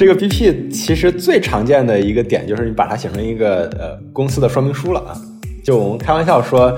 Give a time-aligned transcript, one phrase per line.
[0.00, 5.12] 这个 BP 其实最常见的一个点就是你把它写成一个呃公司的说明书了啊。
[5.62, 6.72] 就我们开玩笑说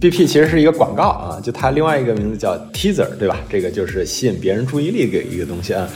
[0.00, 3.36] ，BP 其实是一个广告啊，就它另外一个名字叫 teaser，对吧？
[3.48, 5.88] 这个就是吸引别人注意力的一个东西啊。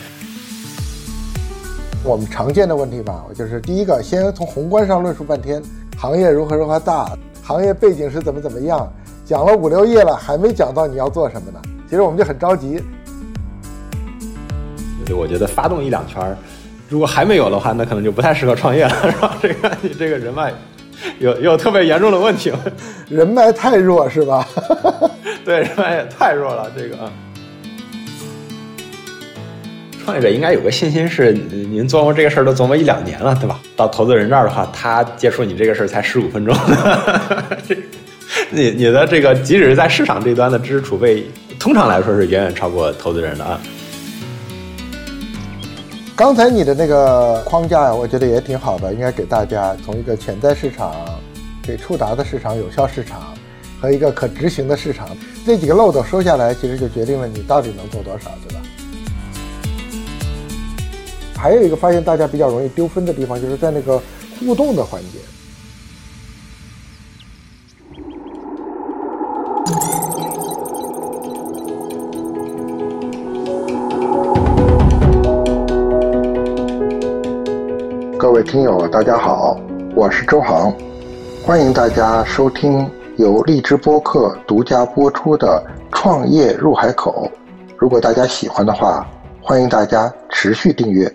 [2.05, 5.61] 我们常见的问题吧，就是第一个，先从宏观上论述半天，
[5.97, 7.11] 行业如何如何大，
[7.43, 8.89] 行业背景是怎么怎么样，
[9.25, 11.61] 讲了五六页了，还没讲到你要做什么呢？
[11.91, 12.81] 其实我们就很着急。
[15.05, 16.37] 就，我觉得发动一两圈儿
[16.89, 19.37] 如果还没有的话，那可能就不太适合创业了，是吧？
[19.43, 20.53] 这个你这个人脉
[21.19, 22.51] 有有特别严重的问题，
[23.11, 24.47] 人脉太弱是吧？
[25.45, 27.13] 对，人脉也太弱了，这个啊。
[30.03, 33.61] 创业者应该有个信心是，您琢磨这个事儿都琢磨一两年了，对吧？
[33.77, 36.57] 到投资人这儿的话，他接触你这个事儿才十五分钟，
[38.49, 41.27] 你你的这个即使是在市场这端的知识储备，
[41.61, 43.61] 通常来说是远远超过投资人的啊。
[46.19, 50.93] 刚才你的那个框架呀，我觉得也挺好的，应该给大家从一个潜在市场、
[51.63, 53.33] 给触达的市场、有效市场
[53.81, 58.61] 和一个可执行的市场这几个漏斗收下来，其实就决定了你到底能做多少，对吧？
[61.37, 64.03] 还有一个发现大家比较容易丢分的地方，就是在那个
[64.41, 65.21] 互动的环节。
[78.39, 79.59] 位听友，大家好，
[79.97, 80.73] 我是周航，
[81.45, 85.61] 欢迎大家收听由荔枝播客独家播出的
[85.93, 87.27] 《创业入海口》。
[87.77, 89.05] 如果大家喜欢的话，
[89.43, 91.13] 欢迎大家持续订阅。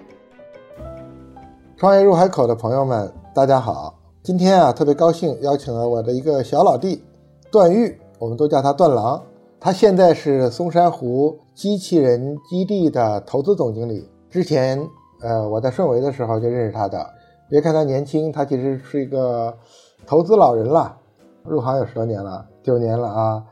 [1.78, 3.98] 创业入海口的朋友们，大家好！
[4.22, 7.02] 今天啊，特别高兴邀请了我的一个小老弟
[7.50, 9.24] 段誉，我们都叫他段郎。
[9.62, 14.10] 他现在是松山湖机器人基地的投资总经理。
[14.30, 14.86] 之前，
[15.24, 17.10] 呃，我在顺为的时候就认识他的。
[17.50, 19.58] 别看他年轻，他其实是一个
[20.06, 20.98] 投资老人了。
[21.44, 23.44] 入行有十多年了，九年了啊，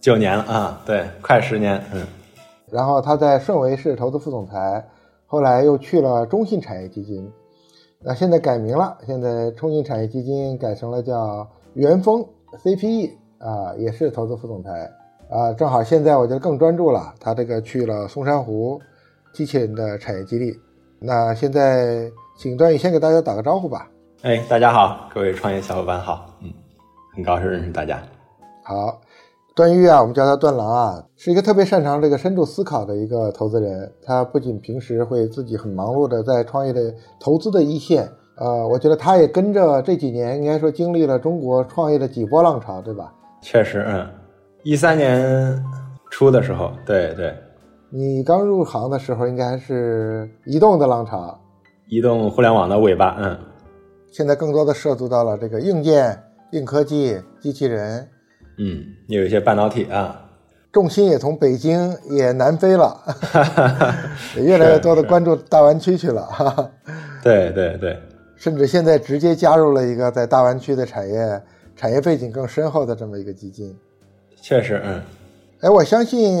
[0.00, 1.80] 九年了啊，对，快十年。
[1.92, 2.04] 嗯。
[2.70, 4.84] 然后他在顺为是投资副总裁，
[5.26, 7.30] 后来又去了中信产业基金。
[8.00, 12.24] 那现在改名了，现在中信产业基金改成了叫元丰
[12.62, 14.90] CPE 啊，也是投资副总裁
[15.30, 15.52] 啊。
[15.52, 18.80] 正好现在我就更专注了，他这个去了松山湖
[19.32, 20.58] 机器人的产业基地。
[20.98, 23.88] 那现在请段誉先给大家打个招呼吧。
[24.22, 26.52] 哎，大家好，各位创业小伙伴好，嗯，
[27.14, 28.00] 很高兴认识大家。
[28.62, 29.00] 好。
[29.54, 33.90] 段誉啊，我们叫他段郎啊，是一个特别擅长这个深度思考的一个投资人。
[34.04, 43.10] 他不仅平时会自己很忙碌的在创业的投资的一线，呃，我觉得他也跟着这几年应该说经历了中国创业的几波浪潮，对吧？
[43.40, 44.06] 确实，嗯，
[44.62, 45.64] 一三年
[46.10, 47.34] 初的时候，对对。
[47.90, 51.38] 你刚入行的时候，应该是移动的浪潮，
[51.88, 53.38] 移动互联网的尾巴，嗯。
[54.10, 56.18] 现在更多的涉足到了这个硬件、
[56.52, 58.08] 硬科技、机器人。
[58.58, 60.18] 嗯，也有一些半导体啊，
[60.72, 62.98] 重心也从北京也南飞了，
[64.36, 66.72] 也 越来越多的关注大湾区去了。
[67.22, 67.98] 对对对，
[68.36, 71.42] 甚至现在直接加入了一个在大湾区的产业
[71.76, 73.76] 产业背景更深厚的这么一个基金。
[74.40, 75.02] 确实，嗯，
[75.60, 76.38] 哎，我相信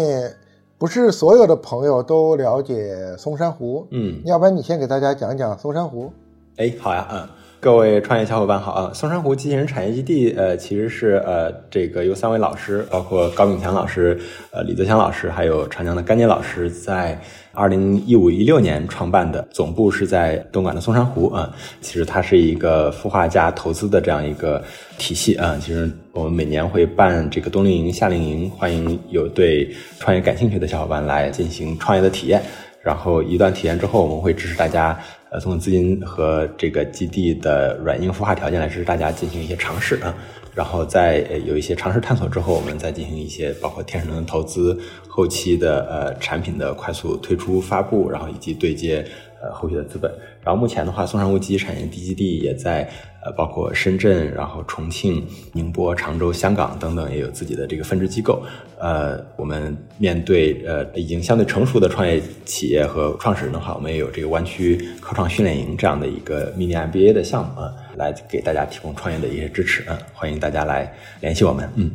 [0.78, 6.12] 不是所有的朋友都了解松山湖，嗯，要不然你先给大家讲讲松山湖。
[6.56, 7.28] 哎，好呀，嗯。
[7.58, 8.90] 各位创业小伙伴好啊！
[8.92, 14.20] 松山湖机器人产业基地，呃，其实是呃，这个由三位老师，包括高敏强老师、
[14.52, 17.18] 呃，李泽祥老师，还有长江的甘杰老师，在
[17.56, 21.50] 二零一五一六年创办的，总部是在东莞的松山湖啊。
[21.80, 24.62] 其实它是一个孵化加投资的这样一个
[24.98, 25.58] 体系啊。
[25.60, 29.68] 其实我们每年会办这个冬令营、夏令营，欢迎有对
[29.98, 32.42] 创业感兴趣的小伙伴来进行创业的体验。
[32.82, 34.96] 然后一段体验之后，我们会支持大家。
[35.28, 40.14] 呃，从资金和这个基地的软硬孵化条件来支持大家进行一些尝试啊，
[40.56, 49.06] 然后在有一些尝试探索之后，我们再进行一些包括天使轮投资、后期的呃产品的快速推出发布，然后以及对接
[49.52, 50.10] 后续的资本。
[50.42, 52.88] 然后目前的话，松山无极产业地基地也在。
[53.26, 58.40] 呃，包括深圳，然后重庆、宁波、常州、香港等等，也有自己的这个分支机构。
[58.78, 71.68] 呃，我们面对呃已经相对成熟的创业企业和创始人的话，我们也有这个湾区科创训练营这样的一个 mini MBA 的项目啊，来给大家提供创业的一些支持啊，欢迎大家来联系我们。
[71.74, 71.90] 嗯，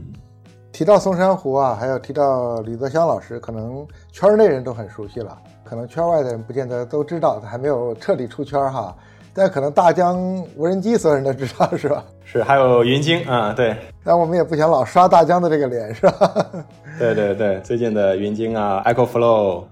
[0.74, 5.38] 提到松山湖啊，还有提到李泽湘老师，可能圈内人都很熟悉了，
[5.72, 8.94] 可能圈外的人不见得都知道，还没有彻底出圈哈。
[9.34, 10.20] 但可能大疆
[10.58, 12.04] 无人机所有人都知道是吧？
[12.26, 13.74] 是，还有云鲸啊，对。
[14.04, 16.46] 但我们也不想老刷大疆的这个脸是吧？
[17.00, 19.64] 对对对，最近的云鲸啊，EcoFlow。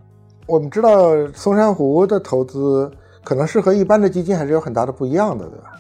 [0.46, 2.90] 我们知道松山湖的投资，
[3.22, 5.74] 可能是和一般的基金还是有很大的不一样的，对吧？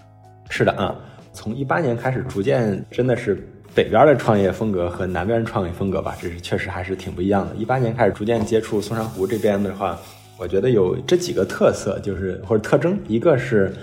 [0.50, 0.94] 是的啊，
[1.31, 3.48] 从一八年开始，逐渐真的是
[3.80, 7.56] 北边的创业风格和南边的创业风格吧，这是确实还是挺不一样的。
[7.56, 9.98] 一八年开始逐渐接触松山湖这边的话，
[10.38, 13.74] 我觉得有这几个特色，就是或者特征，一个是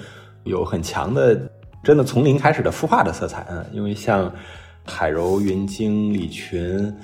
[0.44, 1.34] 有很强的
[1.82, 4.30] 真的从零开始的孵化的色彩嗯，因为像
[4.84, 6.94] 海柔、云晶、李群，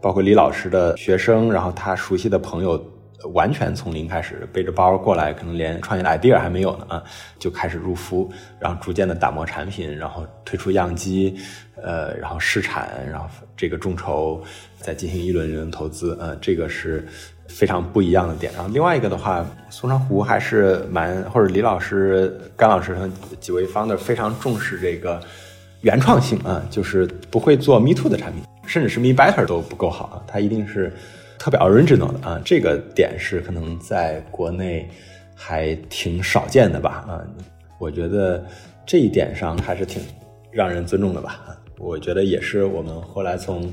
[0.00, 2.84] 包括李老师的学生，然后他熟悉的朋友。
[3.32, 7.02] 完全从零开始，背着包过来，可能连创业的 idea 还没有呢啊，
[7.38, 8.28] 就开始入孵，
[8.58, 11.36] 然后逐渐的打磨产品，然后推出样机，
[11.82, 13.26] 呃，然后试产，然后
[13.56, 14.42] 这个众筹，
[14.78, 17.06] 再进行一轮一轮投资，呃，这个是
[17.46, 18.50] 非常不一样的点。
[18.54, 23.06] 然后另外一个的话，松山湖还是蛮或者李老师、甘老师和
[23.38, 25.20] 几位 founder 非常重视这个
[25.82, 30.90] 原创性啊，就是不会做 me too 的产品，甚至是 me better 都不够好啊，它一定是。
[31.40, 34.86] 特别 original 的啊，这个点是可能在国内
[35.34, 37.24] 还挺少见的吧啊，
[37.78, 38.44] 我觉得
[38.84, 40.02] 这一点上还是挺
[40.50, 41.40] 让人尊重的吧，
[41.78, 43.72] 我觉得也是我们后来从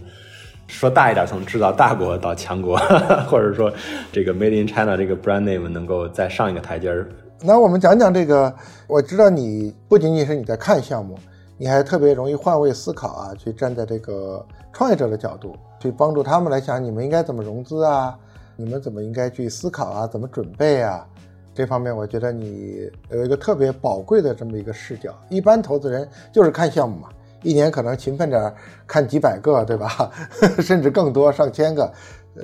[0.66, 2.78] 说大一点，从制造大国到强国，
[3.28, 3.70] 或者说
[4.14, 7.10] 这个 Made in China 这个 brand name 能够再上一个台阶儿。
[7.42, 8.56] 那我们讲讲这个，
[8.88, 11.20] 我知道你不仅仅是你在看项目，
[11.58, 15.56] 你还特别容易换位思考啊，去站在这个创业者的角度。
[15.80, 18.18] 去帮助他们来想，你们应该怎么融资啊？
[18.56, 20.08] 你们怎么应该去思考啊？
[20.08, 21.08] 怎么准备啊？
[21.54, 25.14] 这方面我觉得你有一个特别宝贵的这么一个视角。
[25.30, 27.10] 一般投资人就是看项目嘛，
[27.44, 28.54] 一年可能勤奋点
[28.88, 30.12] 看几百个，对吧？
[30.62, 31.92] 甚至更多，上千个。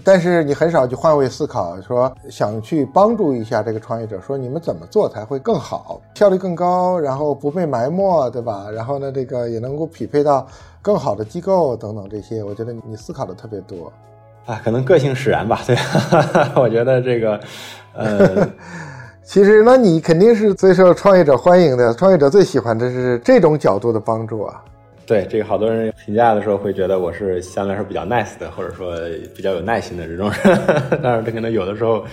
[0.03, 8.67] 但是你很少去换位思考，说想去帮助一下这个创业者，说你们怎么做才会更好，效率更高，然后不被埋没，对吧？
[8.73, 10.47] 然后呢，这个也能够匹配到
[10.81, 13.91] 更好的机构等等这些，我觉得你思考的特别多，
[14.45, 15.75] 啊，可能个性使然吧，对，
[16.55, 17.39] 我觉得这个，
[17.93, 18.49] 呃，
[19.23, 24.63] 其实那你肯定是最受创业者欢迎的，创业者最喜欢的是这种角度的帮助啊。
[25.05, 28.95] 对这个，好多人评价的时候会觉得我是相对来说比较 nice 的，或者说
[29.35, 30.99] 比较有耐心的这种人。
[31.03, 32.03] 但是，这可能有的时候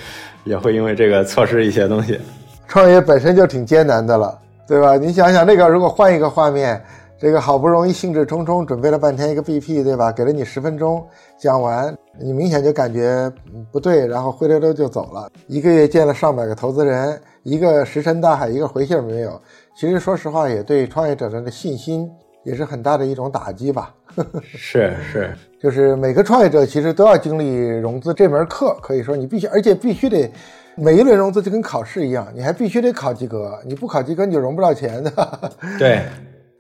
[0.44, 2.19] 也会因为这个错失一些东西。
[2.66, 4.96] 创业本身就挺艰难的了，对吧？
[4.96, 6.82] 你想想，那个如果换一个画面，
[7.19, 10.10] 这个好不容易兴致冲冲准备了半天一个 BP，对吧？
[10.10, 11.04] 给了你十分钟
[11.38, 13.31] 讲完，你明显就感觉
[13.70, 15.31] 不对，然后灰溜溜就走了。
[15.46, 19.40] 一个月见了上百个投资人，一个石沉大海，一个回信没有。
[19.76, 22.10] 其实，说实话，也对创业者的信心。
[22.44, 23.94] 也是很大的一种打击吧。
[24.42, 30.31] 是是，就是每个创业者其实都要经历融资这门课，可以说你必须，而且必须得
[30.75, 35.10] 每一轮融资就跟考试一样，你还必须得考及格，你不考及格你就融不到钱的。
[35.78, 36.02] 对，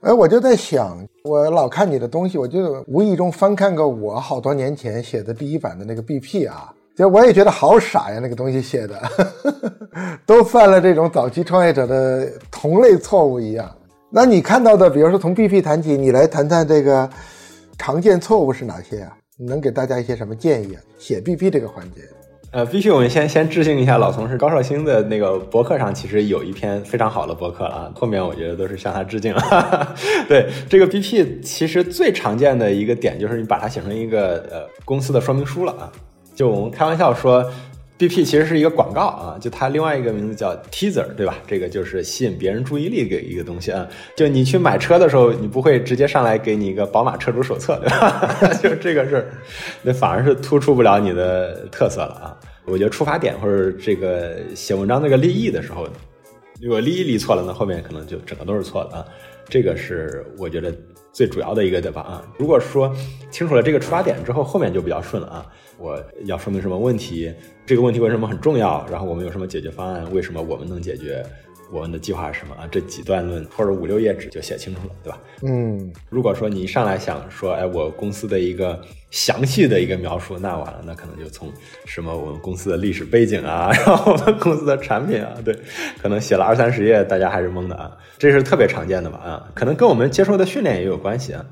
[0.02, 9.00] 哎，我就在想，我老看你的东西，我就无意中翻看过我好多年前写的第一版的那个 BP 啊，就我也觉得好傻呀，那个东西写的，
[10.24, 13.68] 都犯了这种早期创业者的同类错误一样。
[14.12, 17.08] 那你看到的，比如说从 BP 谈起，你来谈谈这个
[17.78, 19.16] 常见错误是哪些啊？
[19.38, 20.82] 你能给大家一些什么建议啊？
[20.98, 22.00] 写 BP 这个环节，
[22.50, 29.32] 呃，必须我们先先致敬一下老同事高少兴的那个博客上，其实有一篇非常好的博客了啊，后面我觉得都是向他致敬。
[30.26, 35.92] 对这个 BP，其实最常见的一个点就是你把它写成一个呃公司的说明书了啊，
[36.34, 37.48] 就我们开玩笑说。
[38.00, 41.36] BP 其实是一个广告啊，就它另外一个名字叫 teaser，对吧？
[41.46, 43.86] 这个就是吸引别人注意力的一个东西啊。
[44.16, 48.34] 就你去买车的时候，你不会直接上来给你一个宝马车主手册，对吧？
[48.62, 49.26] 就这个事儿，
[49.82, 52.36] 那反而是突出不了你的特色了啊。
[52.64, 55.86] 我觉得出发点或者这个写文章那个立意的时候，
[56.58, 59.04] 如果立意立错了，那后面可能就整个都是错的啊。
[59.46, 60.72] 这个是我觉得
[61.12, 62.00] 最主要的一个对吧？
[62.00, 62.90] 啊，如果说
[63.30, 65.46] 清楚了这个出发点之后，后面就比较顺了啊。
[65.80, 67.32] 我要说明什么问题？
[67.64, 68.86] 这个问题为什么很重要？
[68.90, 70.04] 然后我们有什么解决方案？
[70.12, 71.24] 为什么我们能解决？
[71.72, 72.68] 我们的计划是什么啊？
[72.68, 75.20] 这几段论或者五六页纸就写清楚了，对吧？
[75.42, 78.80] 嗯，如果说你一上来想说，哎，我公司的一个
[79.12, 81.48] 详细的一个描述，那完了，那可能就从
[81.84, 85.56] 什么我们公司的历史背景啊，然后我们公司的产品啊，对，
[86.02, 87.96] 可能写了二三十页，大家还是懵的啊。
[88.18, 89.18] 这是特别常见的吧？
[89.18, 91.46] 啊，可能跟我们接受的训练也有关系啊。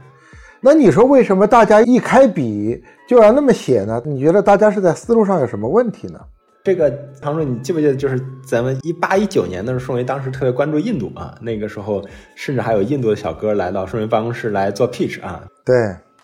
[0.60, 4.02] 那你说为什么大家一开笔就要那么写呢？
[4.04, 6.18] 你觉得大家是在思路上有什么问题呢？
[6.64, 6.90] 这个
[7.22, 15.42] 唐叔，你记不记得，就是咱们一八一九年的时候，顺为当时特别关注印度啊，那个时候甚至还有印度的小哥来到顺为办公室来做 pitch 啊。
[15.64, 15.74] 对，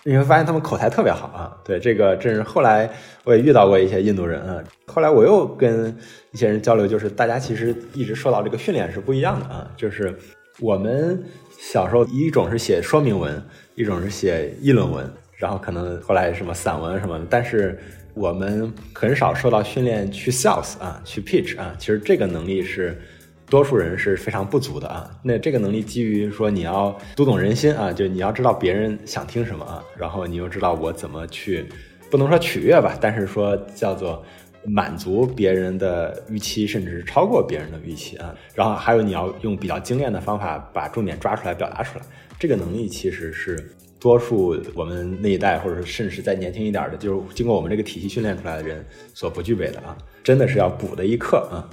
[0.03, 1.57] 你会发现他们口才特别好啊。
[1.65, 2.91] 对，这个真是后来
[3.23, 4.63] 我也遇到过一些印度人啊。
[4.87, 5.97] 后来我又跟
[6.33, 9.71] 一些人交流，就是大家其实一直受到这个训练是不一样的啊。
[9.77, 10.15] 就是
[10.61, 11.23] 我们
[11.59, 13.43] 小时候一种是写说明文。
[13.75, 17.79] 一种是写议论文，然后可能后来什么散文什么的，但是
[18.15, 23.01] 我们很少受到训练去 sales 啊，去 pitch 啊，其实这个能力是。
[23.47, 25.09] 多数人是非常不足的啊。
[25.23, 31.65] 那这个能力基于说你要读懂人心啊，就你要知道别人想听什么啊，然后你又知道我怎么去，
[32.11, 34.25] 不能说取悦吧，但是说叫做
[34.65, 38.35] 满足别人的预期，甚至是超过别人的预期啊。
[38.55, 42.05] 然后还有你要用比较精炼的方法把重点抓出来表达出来，
[42.39, 43.71] 这个能力其实是。
[44.01, 51.65] 多数我们那一代，或者是甚至是再年轻一点的，就是经过我们这个体系训练出来的人所不具备的啊，真的是要补的一课啊，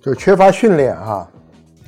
[0.00, 1.28] 就是缺乏训练啊。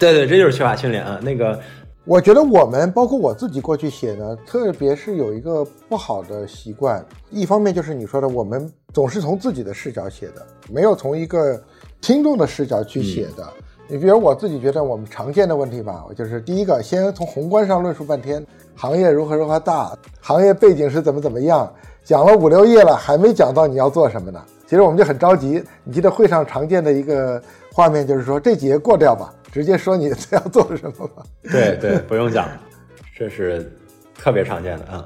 [0.01, 1.21] 对对，这就是缺乏训练啊。
[1.23, 1.57] 那个，
[2.05, 11.63] 我觉得我们包括我自己过去写呢，特别是有一个不好的习惯，一方面就是你说的，我们总是从自己的视角写的，没有从一个
[12.01, 13.49] 听众的视角去写的。
[13.89, 18.45] 你比如我自己觉得我们常见的问题吧，我就是第一个，先从宏观上论述半天。
[18.75, 21.71] 行业如何如何大，行业背景是怎么怎么样，
[22.03, 24.43] 讲了五六页了，还没讲到你要做什么呢？
[24.67, 25.63] 其实我们就很着急。
[25.85, 31.23] 你记得会上常见的一个画面就是说这几页过掉吧，直接说你 要做什么吧。
[31.43, 32.49] 对对，不用讲，
[33.15, 33.71] 这是
[34.17, 35.05] 特别常见的啊。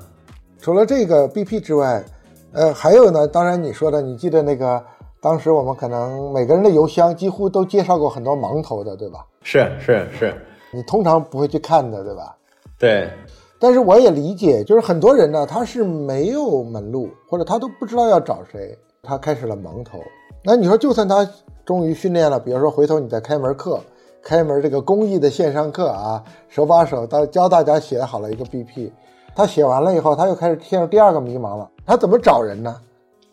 [0.60, 2.04] 除了这个 BP 之外，
[2.52, 3.26] 呃，还有呢。
[3.26, 4.82] 当然你说的，你记得那个
[5.20, 9.26] 当时我们可能每个人的邮箱几乎都介绍过很多盲头的，对吧？
[9.42, 10.34] 是是是，
[10.72, 12.36] 你通常不会去看的，对吧？
[12.78, 13.10] 对。
[13.58, 19.98] 但是我也理解，就是很多人呢，他是没有门路，或者他都不知道要找谁，他开始了盲投。
[20.44, 21.26] 那你说，就算他
[21.64, 23.80] 终于训练了，比如说回头你再开门课，
[24.22, 28.90] 开门这个公益的线上课啊，手把手到教大家写好了一个 BP，
[29.34, 32.76] 他写完了以后，他又开始陷入第二个迷茫了，他怎么找人呢？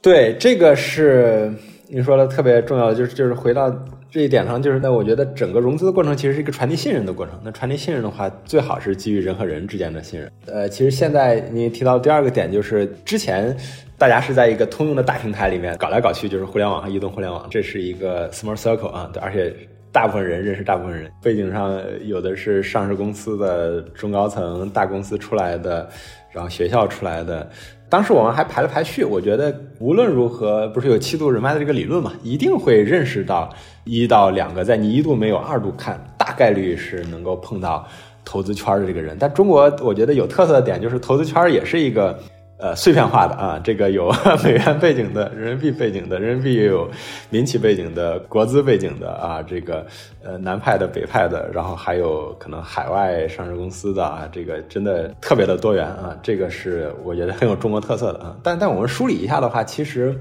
[0.01, 1.53] 对，这个是
[1.93, 3.73] 你说的特别重要的，就是就是回到。
[4.09, 7.33] 这一点上，就是那我觉得整个融资的过程其实是一个传递信任的过程。
[7.43, 10.31] 那传递信任的话，最好是基于人和人之间的信任。
[10.45, 13.57] 呃，其实现在你提到第二个点，就是之前
[13.97, 19.51] 大家是在一个通用的大平台里面搞来搞去，就是互联网和移动互联网，这是一个 small circle 啊，而且
[19.91, 25.89] 大部分人认识大部分人，背景上有的是上市公司的中高层、大公司出来的，
[26.29, 27.49] 然后学校出来的。
[27.93, 33.47] 当时我们还排了排序，我觉得无论如何，不是有七度人脉的这个理论嘛，一定会认识到
[33.83, 37.87] 一到两个，在你一度没有二度看，大概率是能够碰到
[38.25, 39.15] 投资圈的这个人。
[39.19, 42.17] 但中国我觉得有特色的点就是投资圈也是一个。
[42.63, 44.09] 呃，碎片化的啊，这个有
[44.41, 46.89] 美元背景的，人民币背景的，人民币也有
[47.29, 49.85] 民企背景的，国资背景的啊，这个
[50.23, 58.33] 呃南派的、北派的，然后还有可能海外上市公司的啊，这个真的特别的多元啊，这个是我觉得很有中国特色的啊。
[58.41, 60.17] 但但我们梳理一下的话，其实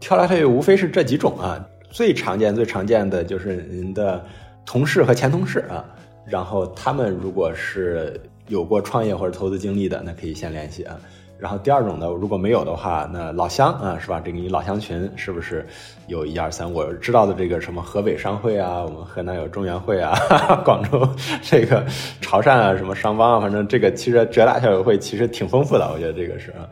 [0.00, 4.24] 跳来跳去无非是这几种啊，最常见、最常见的就是您的
[4.64, 5.84] 同事和前同事啊，
[6.26, 8.18] 然后他们如果是
[8.48, 10.98] 有过创业或者投资经历的，那可以先联系啊。
[11.42, 14.22] 然后第二种呢，如果没有的话，那老乡啊，是吧？
[14.24, 15.66] 这个你老乡群是不是
[16.06, 16.72] 有一二三？
[16.72, 20.14] 我知道的这个什么河北商会啊，我们河南有中原会啊，
[20.64, 21.04] 广州
[21.42, 21.84] 这个
[22.20, 26.68] 潮汕啊，什么商帮啊，反正这个其实浙大校友会其实挺丰富的，我觉得这个是啊。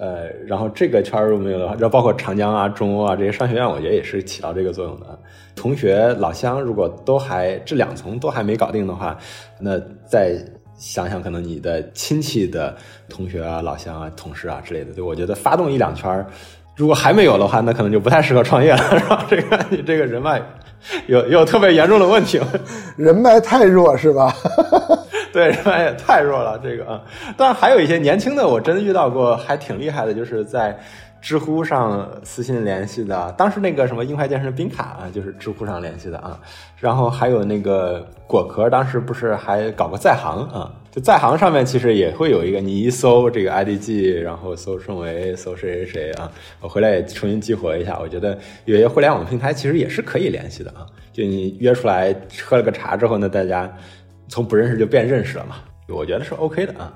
[0.00, 5.06] 呃，然后这个圈如果没有的话，然后包括长江啊、中欧啊这些商学院，我觉得也是起到这个作用的。
[5.54, 9.18] 同学老乡如果都还这两层都还没搞定的话，
[9.60, 10.42] 那在。
[10.86, 12.76] 想想可能你的亲戚的
[13.08, 16.24] 同学啊、老乡啊、同事啊之类的，对我觉得发动一两圈
[16.76, 19.24] 如果还没有的话，那可能就不太适合创业了，是吧？
[19.30, 20.42] 这个你这个人脉
[21.06, 22.38] 有有特别严重的问题，
[22.98, 24.34] 人脉太弱是吧？
[25.32, 27.00] 对，人脉也太弱了，这个啊。
[27.36, 30.78] 当然还有一些年轻的，我真的遇到过还挺厉害的，就是在。
[31.24, 36.38] 知乎上私信联系的，当时那个什么硬派健身冰卡啊，就是知乎上联系的啊。
[36.78, 40.70] 然后还有那个果壳，当时不是还搞个在行啊？
[40.90, 46.30] 就在行上面其实也会有一个，你一搜这个 IDG，然后搜盛维，搜谁谁谁啊。
[46.60, 50.84] 我回来也重新激活一下，我觉得有些互联网平台其实也是可以联系的啊。
[51.10, 52.14] 就你约出来
[52.44, 53.74] 喝了个茶之后呢，大家
[54.28, 55.56] 从不认识就变认识了嘛，
[55.88, 56.92] 我觉得是 OK 的啊。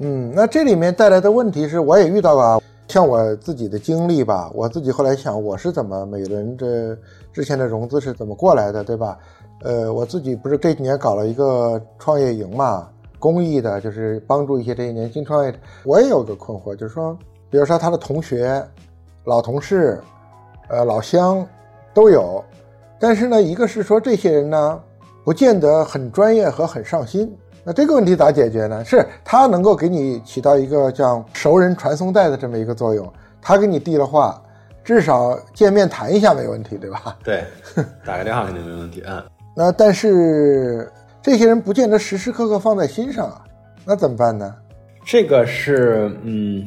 [0.00, 2.60] 嗯，那这里面带来的问题是我也遇到了。
[2.92, 6.94] 像我自己的经历吧，我自己后来想，我是怎么每轮这
[7.32, 9.18] 之前的融资是怎么过来的，对吧？
[9.62, 12.86] 呃，我自己不是这几年搞了一个创业营嘛，
[13.18, 15.56] 公益的，就是帮助一些这些年轻创业者。
[15.84, 17.16] 我也有个困惑，就是说，
[17.48, 18.62] 比如说他的同学、
[19.24, 19.98] 老同事、
[20.68, 21.46] 呃老乡
[21.94, 22.44] 都有，
[23.00, 24.78] 但是呢，一个是说这些人呢，
[25.24, 27.34] 不见得很专业和很上心。
[27.64, 28.84] 那这个问题咋解决呢？
[28.84, 34.42] 是他能够给你起到一个像熟人传送带的这么一个作用，他给你递了话，
[34.82, 37.16] 至少见面谈一下没问题，对吧？
[37.22, 37.44] 对，
[38.04, 39.02] 打个电话肯定没问题。
[39.06, 39.22] 嗯。
[39.54, 40.90] 那但是
[41.22, 43.44] 这些人不见得时时刻刻放在心上啊，
[43.84, 44.54] 那怎么办呢？
[45.04, 46.66] 这个是嗯，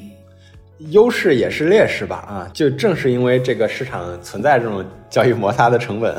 [0.80, 6.14] 优势也是劣势吧啊，就正是因为这个市场存在这种交易摩擦的成本，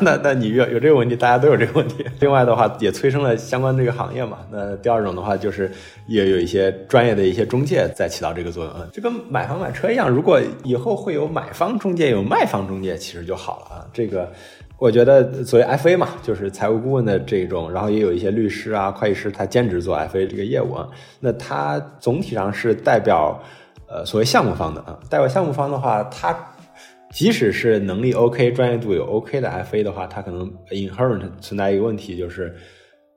[0.00, 2.06] 那那你有有这个问题，大家都有这个问题。
[2.20, 4.38] 另外的话，也催生了相关这个行业嘛。
[4.52, 5.68] 那第二种的话，就是
[6.06, 8.86] 也有一些专业的一些中介在起到这个作用啊。
[8.92, 13.86] 就跟买房买车一样，如果以后会有买方中介，有卖方中介，其实就好了啊。
[13.92, 14.30] 这个
[14.78, 20.86] 我觉得作为 FA 嘛，就是财务顾问的这种，然后也有一些律师啊、会计师，他兼职做 FA 这个业务啊。
[21.18, 23.42] 那他总体上是代表。
[23.90, 26.36] 呃，所谓项目方的啊，代表项目方的话，他
[27.10, 32.54] 即使是能力 OK、专业度有 OK 的 FA 的话，他可能 inherent 存在一个问题，就是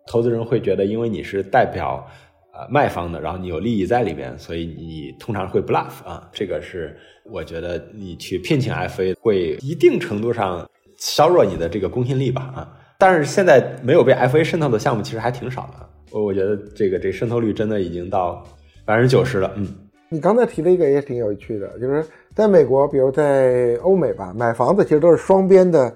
[0.07, 2.07] 投资人会觉得，因为你是代表
[2.53, 6.25] 呃卖方的，然后你有利益在里边，所以你通常会 bluff 啊。
[6.31, 10.65] 这个是我觉得你去聘请 FA 会一定程度上
[10.97, 12.77] 削弱你的这个公信力吧啊。
[12.97, 18.41] 但是现在没有被 FA 渗透的项目其实还挺少的，我我觉得这个这渗透率真的已经到
[18.85, 19.67] 百分之九十了，嗯。
[20.13, 25.89] 你刚才提了一个也挺有趣的，就是在美国，比如在欧美吧，买房子其实都是双边的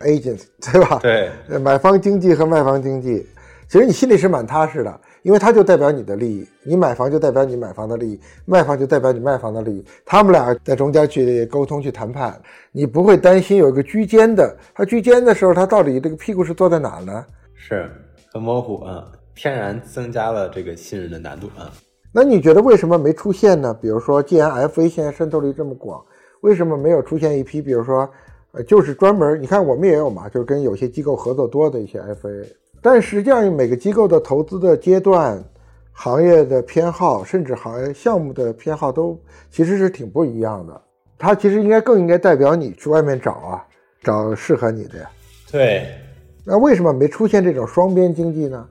[0.00, 0.98] agents， 对吧？
[1.00, 3.24] 对，买方经济和卖方经济，
[3.68, 12.36] 其实你心里是蛮踏实的，因为它就代表你的利益，你买房就代表你买房的利益，卖房就代表你卖房的利益，他们俩在中间去沟通去谈判，
[12.72, 17.24] 你不会担心有一个居间的，他居间的时候，他到底这个屁股是坐在哪呢？
[17.54, 17.88] 是
[18.32, 21.70] 很模糊啊，天然增加了这个信任的难度啊。
[22.12, 23.72] 那你觉得为什么没出现呢？
[23.80, 26.04] 比如说，既然 FA 现在渗透率这么广，
[26.40, 27.62] 为什么没有出现一批？
[27.62, 28.08] 比如说，
[28.52, 32.44] 呃，就是专门，你看我们也有嘛，就是跟有些机构合作多的一些 FA。
[32.82, 35.40] 但实际上，每个机构的投资的阶段、
[35.92, 39.16] 行业的偏好，甚至行业项目的偏好，都
[39.50, 40.80] 其实是挺不一样的。
[41.16, 43.64] 它其实应该更应该代表你去外面找啊，
[44.02, 45.10] 找适合你的呀。
[45.52, 45.86] 对。
[46.44, 48.66] 那为什么没出现这种双边经济呢？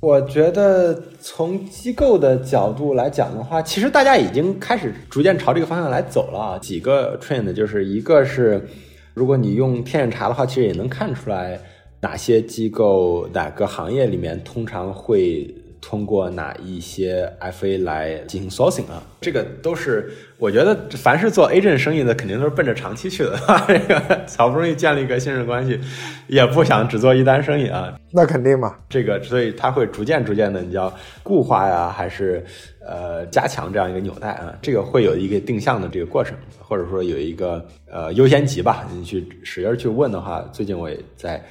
[0.00, 6.58] 我觉得从机构的角度来讲的话，其实大家已经开始逐渐朝这个方向来走了。
[6.60, 8.66] 几个 trend 就是一个是，
[9.12, 11.60] 如果你用天眼查的话，其实也能看出来
[12.00, 15.54] 哪些机构、哪个行业里面通常会。
[15.80, 19.02] 通过哪一些 FA 来进行 sourcing 啊？
[19.20, 23.38] 这个都是我觉得，凡是做 agent 生意的，肯定都是奔着长期去的。
[23.66, 25.80] 这个好不容易建立一个信任关系，
[26.26, 27.94] 也不想只做一单生意啊。
[28.12, 28.76] 那肯定嘛。
[28.88, 32.44] 这个所以他会逐渐逐渐的，你叫固化呀，还是
[32.86, 34.54] 呃加强这样一个纽带啊？
[34.60, 38.86] 这个会有一个定向的这个过程，或者说有一个呃优先级吧。
[38.92, 41.42] 你去使劲去问的话，最近我也在。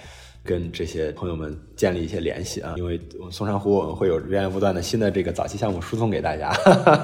[0.50, 6.52] 跟这些朋友们建立一些联系啊，因为松山湖我们会有源源不断的新的这个早期项目输送给大家，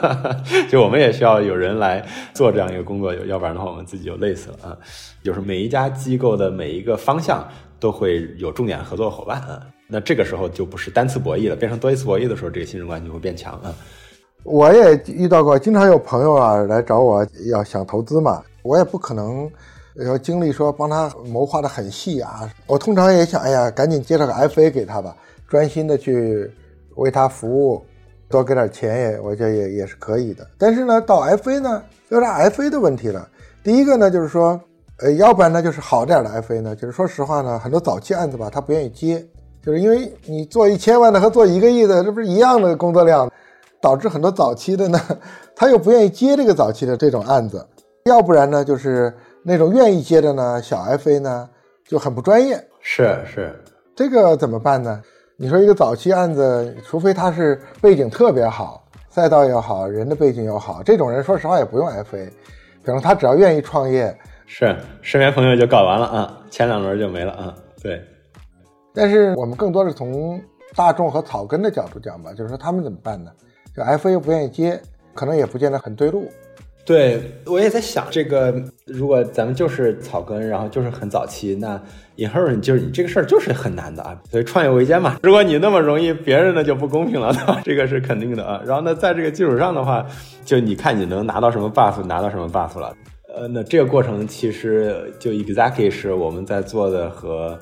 [0.67, 2.03] 就我们也需要有人来
[2.33, 4.77] 做这样一个工作，要不然的话我们自己就累死了啊。
[5.23, 7.47] 就是每一家机构的每一个方向
[7.79, 13.71] 都会有重点合作伙伴啊，那这个时候就不是单次博弈了，变成多一次博弈的时候，这个信任关系会变强啊。
[14.41, 19.47] 我也遇到过，经常有朋友啊来找我要想投资嘛，我也不可能。
[20.03, 25.15] 要精力说帮他谋划的很细啊，我通常也想，哎呀，赶紧介绍个 FA 给他吧，
[25.47, 26.51] 专心的去
[26.95, 27.81] 为他服务，
[28.27, 30.45] 多给点钱也，我觉得也也是可以的。
[30.57, 33.25] 但是呢，到 FA 呢，有点 FA 的问题了。
[33.63, 34.59] 第一个呢，就是说，
[34.99, 39.25] 呃，要不然呢，就是好点的 FA 呢，就是说实话呢，很多早期案子吧，他不愿意接，
[39.63, 43.31] 就是因为你做一千万的和做一个亿的，这不是一样的工作量，
[43.81, 44.99] 导致很多早期的呢，
[45.55, 47.65] 他又不愿意接这个早期的这种案子。
[48.03, 49.13] 要不然呢，就是。
[49.47, 51.47] 那种愿意接的呢，小 FA 呢
[51.87, 53.55] 就很不专业，是是，
[53.95, 54.99] 这个怎么办呢？
[55.37, 62.27] 你说一个早期案子，除非他是背景特别好，赛道也好，人的背景又好，这种人说实话也不用 FA，
[62.83, 68.01] 比方他只要愿意创业，是身边朋友就搞完了啊，前两轮就没了啊，对。
[68.95, 70.41] 但是我们更多是从
[70.75, 73.29] 大众和草根的角度讲吧，就是说他们怎么办呢？
[73.75, 74.81] 就 FA 又不愿意接，
[75.13, 76.31] 可能也不见得很对路。
[76.85, 78.53] 对，我也在想这个，
[78.85, 81.81] 如果咱们就是草根，然后就是很早期，那
[82.15, 84.15] inherent 就是你这个事儿就是很难的啊。
[84.29, 88.61] 所以创业维艰嘛，如果你那么容易，别人呢就不公平了，对 吧这个是肯定的啊。
[88.63, 90.05] 然后呢，在这个基础上的话，
[90.45, 92.95] 就你看你能拿到什么 buff，拿到什么 buff 了。
[93.35, 97.57] 呃，那这个过程其实就 exactly 是我们在做的和，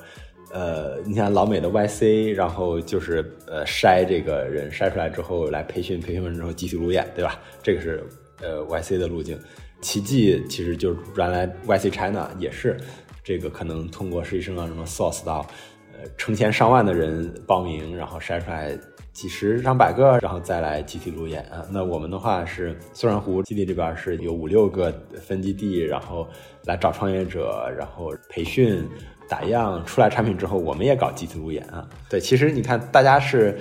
[0.52, 7.38] 呃，你像老美的 YC，然后就是呃筛这个人筛出来之后来培训，培训完之后集体路演，对吧？
[7.62, 8.04] 这个是。
[8.40, 9.38] 呃，YC 的路径，
[9.80, 12.76] 奇迹其实就是原来 YC China 也是
[13.22, 15.46] 这个，可能通过实习生啊什么 source 到
[15.92, 18.76] 呃成千上万的人报名，然后筛出来
[19.12, 21.64] 几十上百个，然后再来集体路演啊。
[21.70, 24.92] 那我们的话是松山湖基地这边是有五六个
[25.22, 26.26] 分基地，然后
[26.64, 28.86] 来找创业者，然后培训
[29.28, 31.88] 打样出来产品之后，我们也搞集体路演啊。
[32.10, 33.56] 对，其实你看大家是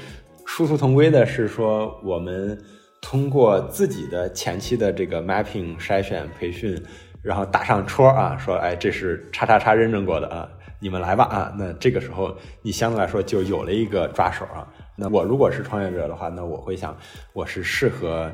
[0.46, 2.60] 殊途同归的，是说我们。
[3.04, 6.82] 通过自己的前期的这个 mapping 筛选培训，
[7.22, 10.48] 然后打上戳啊，说哎这是叉叉叉认证过的啊，
[10.80, 14.66] 你们来吧啊，那这个时候你相对来说就有了一个抓手啊。
[14.96, 16.98] 那我如果是创业者的话，那我会想
[17.34, 18.32] 我是适合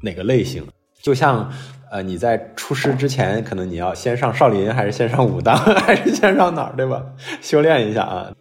[0.00, 0.66] 哪个类型？
[1.02, 1.48] 就像
[1.90, 7.04] 呃你在出师之前，可能你要先上少林，还是先上武当， 还是先上哪儿，对吧？
[7.42, 8.32] 修炼一下啊。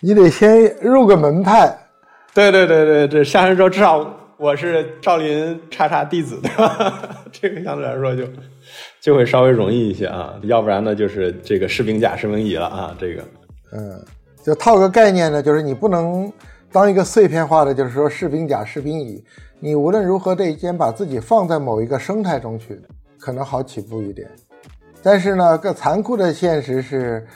[0.00, 1.76] 你得先入个门派。
[2.32, 7.24] 对对对对对，上山之后至少我是少林叉叉弟子，对吧？
[7.32, 8.24] 这个相对来说就
[9.00, 13.24] 就会稍微容易一些啊，要不然呢就是这个士兵甲士兵乙了啊，这个。
[13.72, 13.98] 嗯，
[14.44, 16.30] 就套个概念呢，就是你不能
[16.70, 19.24] 当一个碎片化的，就是说士兵甲士兵乙，
[19.58, 22.78] 你无论如何得先把自己放在某一个生态中去，
[23.18, 24.28] 可能好起步一点。
[25.02, 27.26] 但是呢，更残酷的现实是，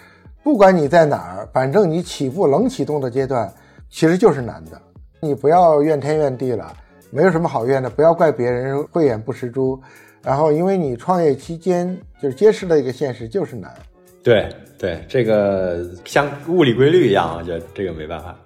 [0.43, 3.51] 不管你在哪儿，反正你起步冷启动的阶段，
[3.89, 4.81] 其实就是难的。
[5.21, 6.75] 你不要怨天怨地了，
[7.11, 9.81] 没有什么好怨的，不要怪别人慧眼不识珠。
[10.23, 13.75] 然后，因为你创业期间就是揭示了一个现实，就是难。
[14.23, 18.39] 对对，这个像物理规律一样，我觉得这个没办法。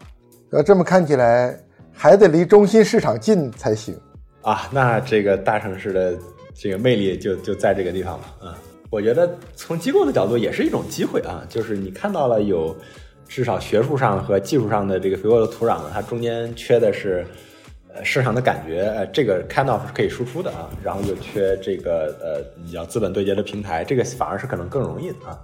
[0.52, 1.58] 要，这么看起来，
[1.92, 3.94] 还得离中心市场近才行
[4.42, 4.68] 啊。
[4.72, 6.16] 那这个大城市的
[6.54, 8.24] 这个魅力就就在这个地方了。
[8.44, 8.54] 嗯，
[8.90, 12.74] 我觉得从机构的角度也是一种机会啊，就是你看到了有。
[13.26, 17.26] 至少学术上和技术上的这个肥沃的土壤呢，它中间缺的是，
[17.94, 25.38] 呃，市场的感觉，呃，这个 kind of 是可以输出的啊，然后又缺这个呃，你要资本对接的平台，这个反而是可能更容易的啊。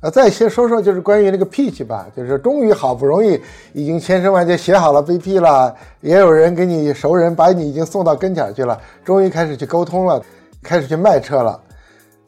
[0.00, 3.40] 啊，再先说说就是关于那个 Peach 吧，就是终于好不容易
[3.72, 10.22] 已经千声万确写好了 BP 了，也有人给你熟人把你已经送到跟前去了，终于开始去沟通了，
[10.62, 11.60] 开始去卖车了。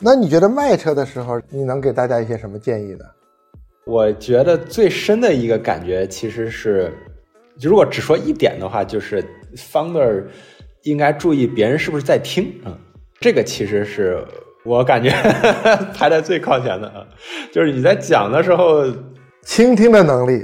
[0.01, 3.05] 那你觉得卖车的时候，你能给大家一些什么建议呢？
[3.87, 6.93] 我觉得最深的一个感觉其实是，
[7.63, 9.25] 如果只说一点的话，就是
[9.57, 10.25] founder
[10.83, 12.73] 应该注意别人是不是在听啊。
[13.21, 14.25] 这个其实是
[14.65, 15.11] 我感觉
[15.95, 17.05] 排在最靠前的啊，
[17.53, 18.85] 就是你在讲的时候，
[19.43, 20.43] 倾听的能力，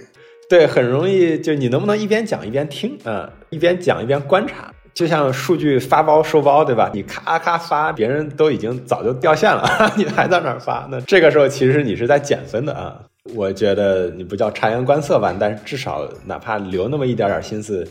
[0.49, 6.91] 对，很容易就你能不能一边讲一边听啊，一边讲一边观察，就像数据发包收包，对吧？
[6.93, 13.01] 你咔咔发，别人都已经早就掉线了， 你还在那儿发，那这个时候其实你是在减分的啊。
[13.35, 17.87] 我觉得你不叫察言观色吧，但是至少哪怕留那么一点点心思，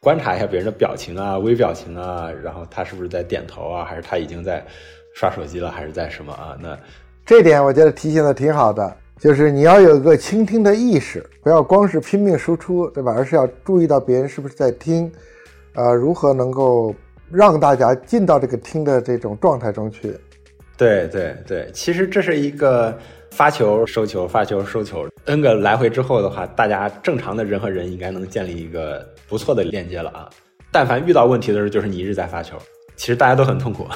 [0.00, 4.64] 观察一下别人的表情啊、微表情啊，然后他是不是在点头啊，还是他已经在
[5.14, 6.56] 刷手机了，还是在什么啊？
[6.60, 6.78] 那
[7.24, 13.12] 这点我觉得提醒的挺好的，就是你要有一个倾听的意识，不要光是拼命输出，对吧？
[13.16, 15.10] 而是要注意到别人是不是在听，
[15.74, 16.94] 呃，如何能够
[17.30, 20.16] 让大家进到这个听的这种状态中去。
[20.76, 22.96] 对对对，其实这是一个。
[23.36, 30.26] 发球收球，发球收球，n 个来回之后的话，大家正常的人和人应该能建立一个不错的链接了啊。
[30.72, 32.56] 但凡遇到问题的时候，就是你一直在发球，
[32.96, 33.86] 其实大家都很痛苦，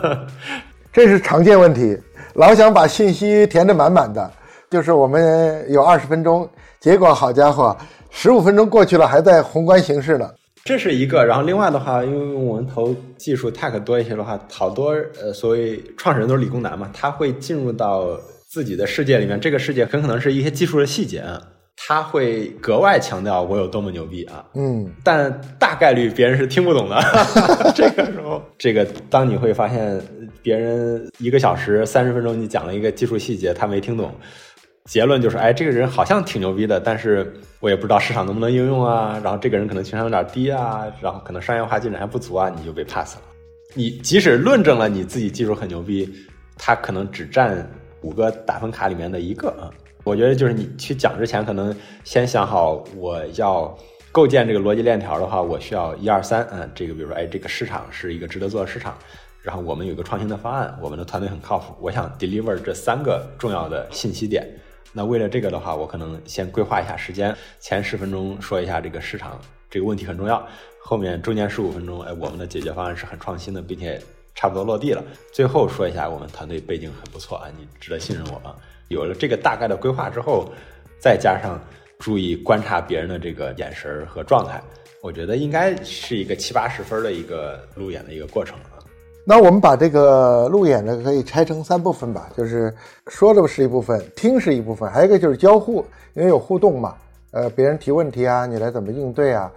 [0.92, 1.98] 这是常见问题。
[2.34, 4.30] 老想把信息填得满满的，
[4.68, 6.46] 就是我们有二十分钟，
[6.78, 7.74] 结果好家伙，
[8.10, 10.30] 十五分钟过去了，还在宏观形势呢。
[10.64, 18.20] 这是一个，然后另外的话，因为我们投技术 tech 多一些的话，好多呃所谓创始人都是理工男嘛，他会进入到。
[18.56, 21.38] 自己的世界里面，这个世界很可能是一些技术的细节啊，
[21.76, 26.98] 他会格外强调我有多么牛逼啊，嗯，但大概率别人是听不懂的。
[27.76, 30.00] 这个时候，这个当你会发现
[30.40, 34.10] 别人一个小时三十分钟你讲了一个技术细节，他没听懂，
[34.86, 43.22] 结论就是，哎，这个人好像挺牛逼的，但是我也不知道市场能不能应用啊，然后这个人可能情商有点低啊，然后可能商业化进展还不足啊，你就被 pass 了。
[43.74, 46.10] 你即使论证了你自己技术很牛逼，
[46.56, 47.70] 他可能只占。
[48.06, 49.66] 五个打分卡里面的一个啊，
[50.04, 53.76] 我觉得就是你去讲之前，可能先想好我要
[54.12, 58.96] 构建这个逻辑链条的话，我需要一二三，嗯，这个比如说，哎，这个市场是一个值得做的市场，
[59.42, 64.48] 然后我们有个创新的方案，我们的团队很靠谱，我想 deliver 这三个重要的信息点。
[64.92, 69.36] 那为了这个的话，我可能先规划一下时间，前十分钟说一下这个市场
[69.68, 70.46] 这个问题很重要，
[70.78, 74.00] 后面中间十五分钟，哎，我们的解决方案是很创新的，并且。
[74.36, 78.54] 差不多落地了，最后说一下我们团队背景很不错啊，你值得信任我啊。
[78.88, 80.46] 有了这个大概的规划之后，
[81.00, 81.58] 再加上
[81.98, 84.62] 注意观察别人的这个眼神和状态，
[85.02, 88.76] 我觉得应该是一个七八十分的一个路演的一个过程啊。
[89.24, 92.72] 那我们把这个路演呢可以拆成三部分吧，就是
[93.08, 96.94] 说的是一部分，听是一部分，还有一个就是交互，因为有互动嘛。
[97.30, 99.50] 呃，别人提问题啊，你来怎么应对啊？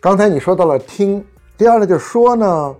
[0.00, 1.22] 刚才你说到了听，
[1.58, 2.74] 第二呢就是说呢。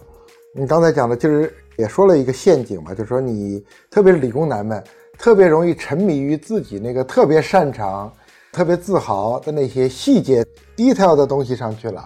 [0.53, 4.83] 你刚才讲的，就是也说了一个陷阱嘛，就是说你特别是理工男们，
[5.17, 8.13] 特别容易沉迷于自己那个特别擅长、
[8.53, 10.45] 特别自豪的那些细节、
[10.77, 12.05] detail 的东西上去了。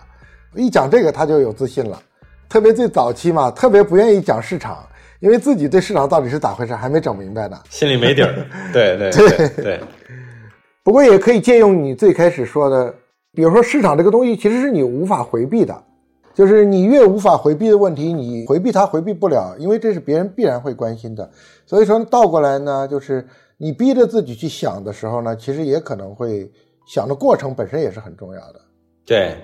[0.54, 2.00] 一讲这个，他就有自信了。
[2.46, 4.86] 特别最早期嘛，特别不愿意讲市场，
[5.20, 8.46] 因为自己对市场到底是咋回事还没整明白呢， 心里没底儿。
[8.74, 9.80] 对对对对。
[10.82, 12.94] 不过也可以借用你最开始说的，
[13.32, 15.82] 比如说市场这个东西其实是你无法回避的，
[16.34, 21.30] 就是你越无法回避的问题，你回避它回避不了，因为这是别人必然会关心的。
[21.64, 26.50] 所以说倒过来呢，就是你逼着自己去想的时候呢，其实也可能会
[26.86, 28.60] 想的过程本身也是很重要的。
[29.06, 29.36] 对。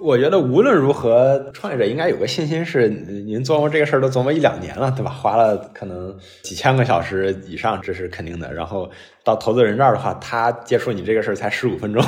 [0.00, 5.10] 我觉得无论如何，创业者应该有个信心，是您琢磨这个事儿都琢磨一两年了，对吧？
[5.10, 8.54] 花了可能几千个小时以上，这是肯定的。
[8.54, 8.88] 然后
[9.24, 12.00] 到投资人这儿的话，他接触你这个事儿才十五分钟，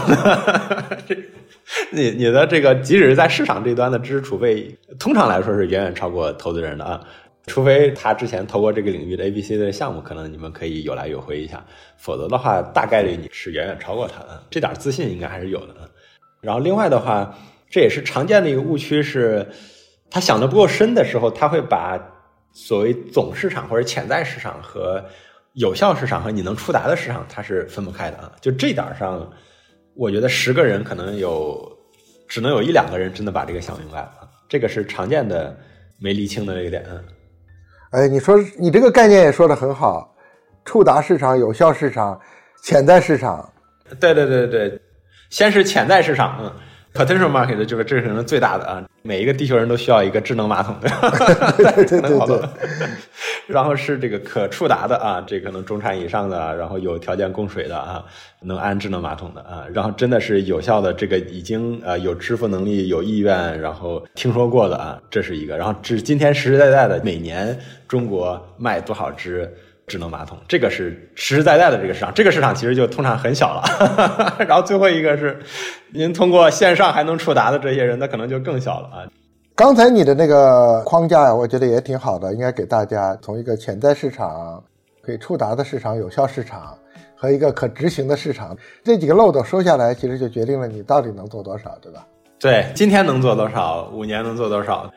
[1.91, 7.01] 你你的这个即使是在市场这端的知识储备，通常来说是远远超过投资人的啊。
[7.47, 11.65] 除非他之前投过这个领域的 A、B、C 的项目，可能你们可以有来有回一下，
[11.97, 14.41] 否则的话，大概率你是远远超过他的。
[14.49, 15.75] 这点自信应该还是有的。
[16.41, 17.37] 然后另外的话。
[17.71, 19.47] 这也是常见的一个误区，是
[20.11, 21.97] 他想的不够深的时候，他会把
[22.53, 25.03] 所谓总市场或者潜在市场和
[25.53, 28.33] 有效市场和你能触达的市场，它是分不开的啊。
[28.41, 29.31] 就这点上，
[29.95, 31.65] 我觉得十个人可能有
[32.29, 35.57] 只能有一两个人真的把这个想明白了，这个是常见的
[36.01, 36.85] 没理清的这个点。
[37.93, 40.13] 哎，你说你这个概念也说的很好，
[40.65, 42.21] 触达市场、有效市场、
[42.65, 43.49] 潜在市场。
[44.01, 44.81] 对对对对，
[45.29, 46.53] 先是潜在市场，嗯。
[46.93, 51.53] Potential market 就是这是可能最大的啊，每一个地球人都需要一个智能马桶， 对吧？
[51.57, 52.49] 对对对对。
[53.47, 58.05] 然后是这个可触达的啊，这可能中产以上的，然后有条件供水的啊，
[58.43, 65.57] 能安智能马桶的啊，然后真的是有效的，这个已经呃有支付能力、有意愿，然后听说过的啊，这是一个。
[65.57, 69.53] 然后只今天实实在在的，每年中国卖多少只？
[69.91, 73.65] 智能马桶，这个是实实在在的这个市场，这个市场其实就通常很小了。
[74.47, 75.37] 然后最后一个是，
[75.93, 79.03] 您通过线上还能触达的这些人，那可能就更小了啊。
[79.57, 84.63] 刚才你的那个框架呀，我觉得也挺好的，应该给大家从一个潜在市场、
[85.03, 86.79] 可以触达的市场、有效市场
[87.17, 92.07] 和一个可执行的市场这几个漏斗收下来，其实就决定了你到底能做多少，对吧？
[92.39, 94.89] 对，今天能做多少，五年能做多少？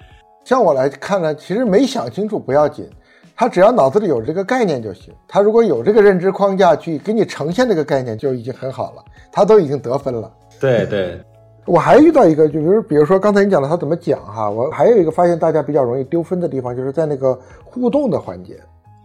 [0.46, 2.88] 像我来看呢，其实没想清楚不要紧。
[3.36, 10.32] 他只要脑子里有这个概念就行，他如果有这个认知框架去给你呈现这个概念，就已经很好了，他都已经得分了。
[10.60, 11.20] 对对，
[11.66, 18.56] 我还遇到一个，就比如比如说刚才你讲的他怎么讲哈，我还有一个发现大家比较容易丢分的地方，就是在那个互动的环节。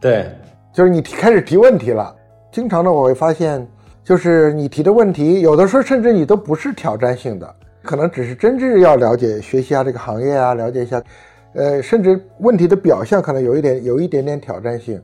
[0.01, 0.31] 对，
[0.73, 2.15] 就是你提开始提问题了，
[2.53, 3.67] 经常呢我会发现，
[4.05, 11.03] 就是你提的问题，有的时候甚至你都不是挑战性的，可能只是真正要了解、学习下这个行业啊，了解一下。
[11.55, 15.01] 呃，甚至问题的表象可能有一点有一点点挑战性，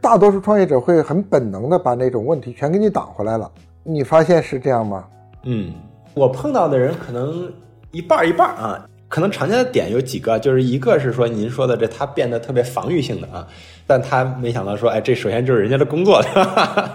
[0.00, 3.50] 大多数创业者会很本能的把那种问题全给你挡回来了。
[3.82, 5.04] 你发现是这样吗？
[5.44, 5.72] 嗯，
[6.14, 7.52] 我碰到的人可能
[7.92, 13.46] 一半一半啊，可能常见的点有几个，就是一个是说您说的这他变得特别防御性的啊，
[13.86, 16.94] 但他没想到说，哎，这首先就是人家的工作，哈 哈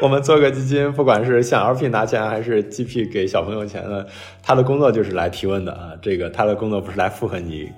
[0.00, 4.06] 我们做个基金，不管是向 LP 拿钱还是 GP 给小朋友钱的，
[4.42, 7.68] 他的工作就是来提问的啊，这个他的工作不是来附和你。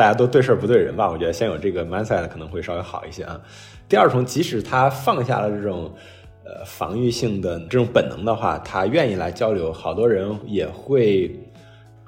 [0.00, 1.10] 大家都对事儿不对人吧？
[1.10, 3.38] 我觉得先有这个 mindset 可能会稍微好一些啊。
[3.86, 5.94] 第二重，即使他放下了这种
[6.42, 11.38] 呃防御性的这种本能的话，他愿意来交流，好多人也会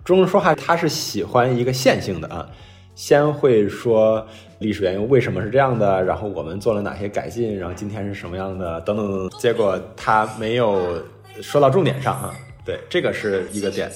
[0.02, 2.48] 中文说话，他是喜欢一个线性的啊，
[2.94, 4.26] 先会说
[4.61, 10.96] 历史原因为什么是这样的，然后我们做了哪些改进，然后今天是什么样的等等等等，结果他没有
[11.42, 12.33] 说到重点上啊。
[12.64, 13.90] 对，这个是一个点。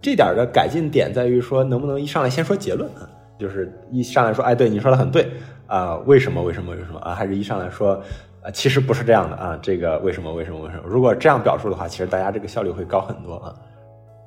[0.00, 3.08] 这点的改进点在于说，能不能一上来先说结论啊？
[3.38, 5.30] 就是一上来说，哎，对，你说的很对
[5.66, 6.42] 啊，为什么？
[6.42, 6.72] 为什么？
[6.72, 7.14] 为什么啊？
[7.14, 8.02] 还是一上来说，
[8.40, 10.32] 啊，其实不是这样的啊，这个为什么？
[10.32, 10.58] 为什么？
[10.62, 10.84] 为什么？
[10.86, 13.54] 如果这样表述的话，其实大家这个效率会高很多啊。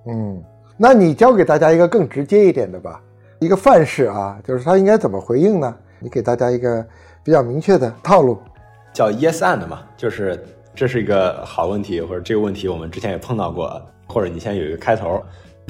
[0.06, 0.44] 嗯，
[0.78, 3.02] 那你教给大家一个更直接一点的吧，
[3.40, 5.76] 一个范式啊，就是他应该怎么回应呢？
[6.00, 6.86] 你给大家一个
[7.24, 8.38] 比较明确的套路，
[8.94, 10.40] 叫 yes and 嘛，就是
[10.76, 15.20] 这是一个好问题，或者这个问题我们之前也碰到过，或者你先有一个开头。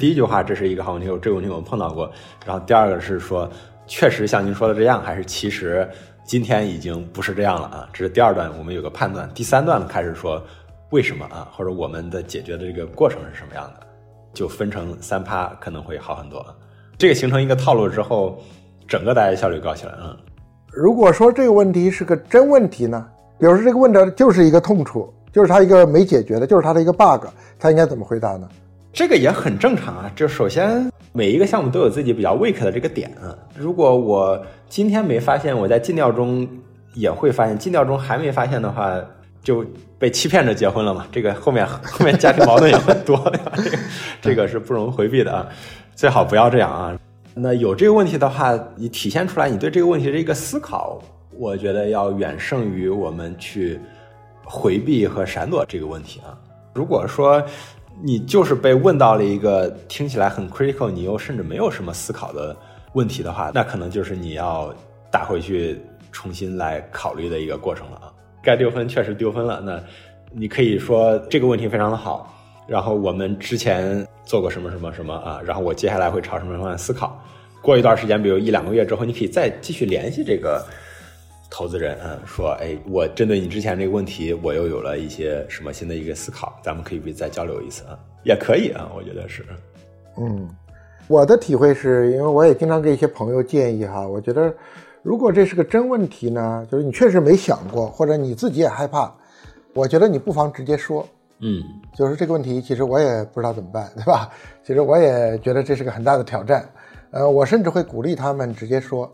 [0.00, 2.10] 第一句话，这是一个好问题，这个问题我们碰到过。
[2.46, 3.46] 然后第二个是说，
[3.86, 5.86] 确实像您说的这样，还是其实
[6.24, 7.88] 今天已经不是这样了啊？
[7.92, 9.28] 这是第二段，我们有个判断。
[9.34, 10.42] 第三段开始说
[10.88, 13.86] 为什么啊，或者我们的解决的这个过程是什么样的，
[14.32, 16.42] 就分成三趴，可能会好很多。
[16.96, 18.38] 这个形成一个套路之后，
[18.88, 19.92] 整个大家效率高起来。
[20.02, 20.16] 嗯，
[20.72, 23.06] 如果说这个问题是个真问题呢，
[23.38, 27.26] 比如说这个问题就是一个痛处，就是他一个没解决的，就是他的一个 bug，
[27.58, 28.48] 他应该怎么回答呢？
[28.92, 33.36] 这个也很正常啊，就首先每一个项目都有自己比较 weak 的这个点啊。
[33.56, 36.46] 如果我今天没发现，我在尽调中
[36.94, 39.00] 也会发现，尽调中还没发现的话，
[39.42, 39.64] 就
[39.98, 41.06] 被欺骗着结婚了嘛。
[41.12, 43.16] 这个后面 后面家庭矛盾也很多，
[43.54, 43.78] 这 个
[44.20, 45.46] 这个是不容回避的啊。
[45.94, 46.98] 最好不要这样啊。
[47.32, 51.00] 那有这个问题的话，你体现出来你对这个问题的一个思考，
[51.38, 53.78] 我觉得要远胜于我们去
[54.44, 56.36] 回避和闪躲这个问题啊。
[56.74, 57.42] 如果说
[58.02, 62.56] 你就是被问到了一个听起来很 critical，你又甚至没有什么思考的
[62.94, 64.74] 问题的话，那可能就是你要
[65.10, 68.12] 打回去重新来考虑的一个过程了啊。
[68.42, 69.82] 该丢分确实丢分了，那
[70.32, 72.34] 你可以说这个问题非常的好，
[72.66, 77.22] 然后我们之前做过什么什么什么啊，然后我接下来会朝什么方向思考。
[77.60, 80.64] 过一段时间，比如一两个月之后，你可以再继续联系这个。
[81.50, 87.98] 投资人，嗯，说，哎，我针对你之前这个问题，我又有了一些什么新的一个思考，咱们可以不再交流一次啊？
[88.22, 89.44] 也可以啊，我觉得是。
[90.16, 90.48] 嗯，
[91.08, 94.54] 我的体会是因为我也经常给一些朋友建议哈，我觉得
[95.02, 99.12] 如果这是个真问题呢，就是你确实没想过，或者你自己也害怕，
[99.74, 101.06] 我觉得你不妨直接说。
[101.42, 101.62] 嗯，
[101.96, 104.30] 就是这个问题，其实我也不知道怎么办，对吧？
[104.62, 106.68] 其实我也觉得这是个很大的挑战，
[107.12, 109.10] 呃，我甚至会鼓励他们直接说，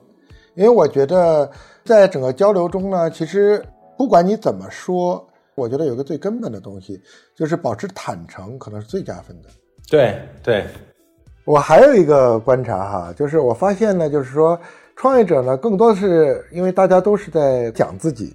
[0.56, 1.48] 因为我觉得。
[1.86, 3.64] 在整个交流中呢，其实
[3.96, 7.00] 不管你怎么说，我觉得有个最根本的东西，
[7.36, 9.48] 就是保持坦诚，可能是最加分的。
[9.88, 10.66] 对对，
[11.44, 14.58] 我还有一个观察哈，就是我发现呢，就是说
[14.96, 18.34] 创业者呢，更多是因为大家都是在讲自己，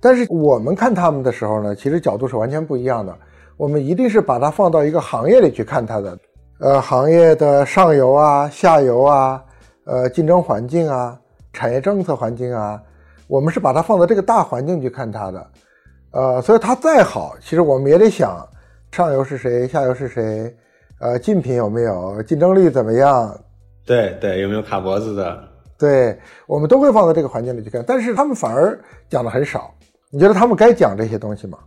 [0.00, 3.16] 但是我们看他们的时候呢，其实角度是完全不一样的。
[3.56, 6.18] 我们一定是把它放到一个行业里去看它的，
[6.58, 9.40] 呃，行业的上游啊、下游啊、
[9.84, 11.16] 呃，竞争环境啊、
[11.52, 12.80] 产业政策环境啊。
[13.26, 15.50] 我们是把它放到这个大环境去看它的，
[16.12, 18.48] 呃，所以它再好，其实我们也得想
[18.90, 20.56] 上游是谁，下游是谁，
[20.98, 23.38] 呃，竞品有没有，竞争力怎么样？
[23.84, 25.48] 对对，有没有卡脖子的？
[25.78, 28.80] 对，我们都会放到这个环境里去看，但是他们反而
[29.10, 29.74] 讲的很少。
[30.10, 31.58] 你觉得他们该讲这些东西吗？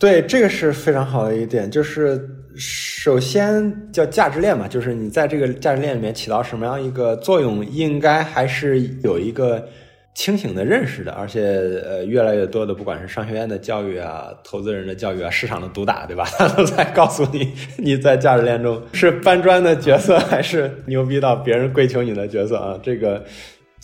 [0.00, 2.20] 对，这个是非常好的一点，就是
[2.56, 9.68] 首先叫价值链嘛，就是你在这个价值链里面起到什么样一个作用，应该还是有一个。
[10.12, 11.40] 清醒的认识的，而且
[11.86, 16.24] 呃，越来越多的，不管是商学院的教育啊，投资人的教育啊，市场的毒打，对吧？
[16.36, 22.78] 他 都在告诉你，你在价值链中是搬砖的角色，还是牛逼到别人跪求你的角色啊？
[22.82, 23.24] 这个，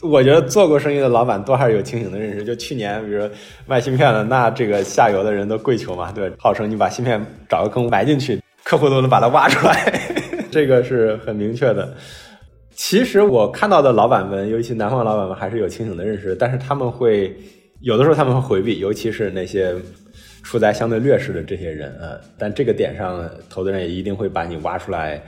[0.02, 2.44] 我觉得做过生意的老板都还是有清醒的认识。
[2.44, 3.30] 就去年，比如说
[3.66, 10.00] 卖芯片的，那这个下游的人都跪求嘛，对吧，号称你把芯片找个坑埋进去， 客户都能把它挖出来，
[10.52, 11.94] 这个是很明确的。
[12.74, 17.34] 其实我看到的老板们，尤其南方老板们，还是有清醒的认识，但是他们会
[17.80, 19.74] 有的时候他们会回避，尤其是那些
[20.42, 22.20] 处在相对劣势的这些人啊。
[22.36, 25.22] 但这个点上，投资人也一定会把你挖出来，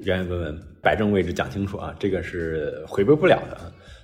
[0.00, 3.56] 原原本本摆正位置讲清楚啊，这个是回避不了的。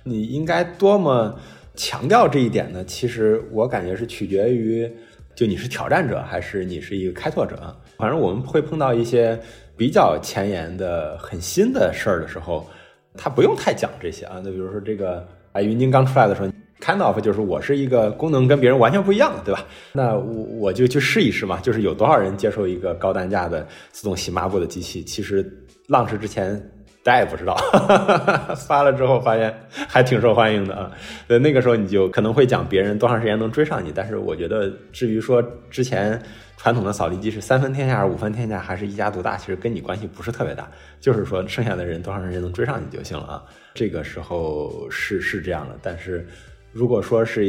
[0.07, 1.37] 你应该多么
[1.75, 2.83] 强调这一点呢？
[2.85, 4.89] 其实我感觉是取决于，
[5.35, 7.75] 就你是挑战者还是你是一个开拓者。
[7.97, 9.39] 反正我们会碰到一些
[9.75, 12.67] 比较前沿的、很新的事儿的时候。
[13.19, 16.47] 他不用太讲这些啊，那比如说这个啊，云鲸刚出来的时候
[16.79, 19.65] ，kind of 就是我是一个功能跟别人完全不一样的，对吧？
[19.91, 25.03] 那我我就去试一试嘛，就是有多少人接受一个高单价的自动洗抹布的机器？
[25.03, 25.51] 其实
[25.87, 26.61] 浪市之前
[27.07, 27.55] 大家也不知道，
[28.67, 30.91] 发了之后发现还挺受欢迎的啊。
[31.25, 36.21] 对，那个时候你就可能会讲别人多长时间能追上你，但是我觉得至于说之前。
[36.59, 39.37] 传统的扫地机是三分天下还是五分天下，还是一家独大？
[39.37, 40.67] 其实跟你关系不是特别大，
[40.99, 43.43] 就是说剩下的人多长时间能追上你就行了啊。
[43.75, 46.27] 这个时候是是这样的，但是
[46.71, 47.41] 如果说是，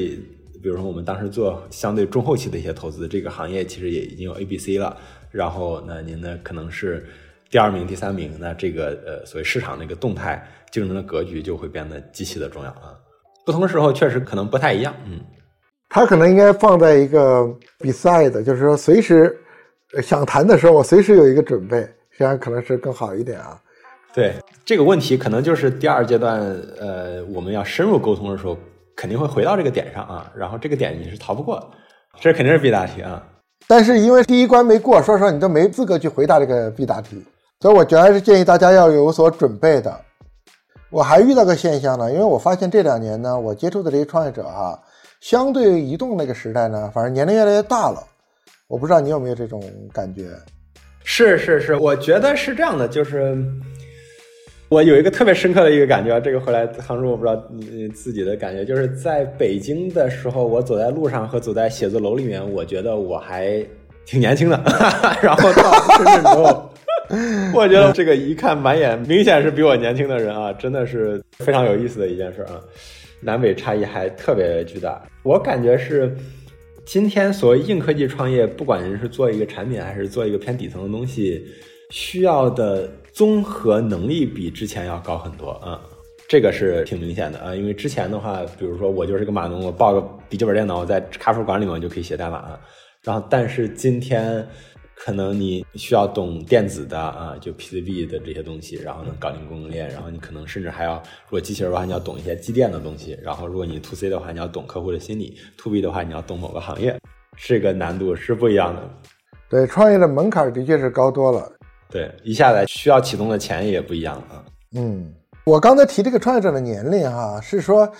[0.63, 4.95] 比如说我们当时做相对中后期的一些投资，这个行业其实也已经有 A、B、C 了，
[5.31, 7.07] 然后那您呢可能是
[7.51, 12.95] 第二名、第三名，那这个呃所谓市场的一个动态竞争的格局就会变得极其的重要啊。
[13.47, 15.21] 不同时候确实可能不太一样，嗯。
[15.91, 19.35] 他可能应该放在一个比赛的，就是说随时
[20.03, 23.59] 想谈的时候，我随时有一个准备，这样可能是更好一点啊。
[24.13, 24.35] 对
[24.67, 26.41] 这个问题，可能就是第二阶段，
[26.79, 28.55] 呃，我们要深入沟通的时候，
[28.95, 30.31] 肯定会回到这个点上啊。
[30.37, 31.71] 然后这个点你是逃不过，
[32.21, 33.27] 这肯定是必答题啊。
[33.67, 37.25] 但是因为第一关没过，说实话你都没资格去回答这个必答题，
[37.61, 39.95] 所以我觉得还是建议大家要有所准备的。
[40.91, 44.79] 我还遇到个现象呢，因为我发现这两年呢，我接触的这些创业者哈。
[45.21, 48.01] 相对移动那个时代呢，反正年龄越来越大了，
[48.69, 49.61] 我不知道你有没有这种
[49.93, 50.29] 感觉？
[51.03, 53.37] 是是是，我觉得是这样的，就是
[54.69, 63.61] 我有一个特别深刻的一个感觉，这个回来杭州我不知道你自己的感觉，就是在北京的时候，我走在路上和走在写字楼里面，我觉得我还
[64.07, 64.57] 挺年轻的，
[65.21, 66.71] 然后到深圳之后，
[67.55, 72.61] 我觉得这个一看满眼明显是比我年轻的人啊，真的是非常有意思的一件事啊。
[73.21, 76.15] 南北差异还特别巨大，我感觉是
[76.87, 81.45] 今天所谓硬科技创业，不管您是做一个产品还是做一个偏底层的东西，
[81.91, 85.81] 需要的综合能力比之前要高很多啊。
[86.29, 92.57] 这个是挺明显的啊，因为之前的话，比如说我就是个码农，我抱个笔记本电脑，我在咖啡馆里面我就可以写代码。
[93.03, 94.47] 然后，但是今天
[95.05, 99.89] 可能你需要懂电子的啊，就 PCB 的这些东西，然后能搞定供应链。
[99.91, 100.97] 然后你可能甚至还要，
[101.27, 103.19] 如果机器人的话，你要懂一些机电的东西。
[103.23, 106.99] 然后，如果你 To C 的话，你要懂客户的心理；To B 的话，你要懂某个行业。
[107.37, 108.83] 这个难度是不一样的。
[109.49, 111.51] 对，创业的门槛的确是高多了。
[111.89, 114.45] 对，一下来需要启动的钱也不一样啊。
[114.75, 115.15] 嗯。
[115.45, 117.91] 我刚才提这个创业者的年龄，哈，是说，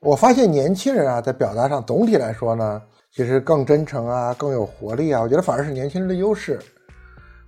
[0.00, 2.80] 我发现年轻人啊，在表达上总体来说呢，
[3.14, 5.20] 其实更真诚啊，更有活力啊。
[5.20, 6.58] 我觉得反而是年轻人的优势。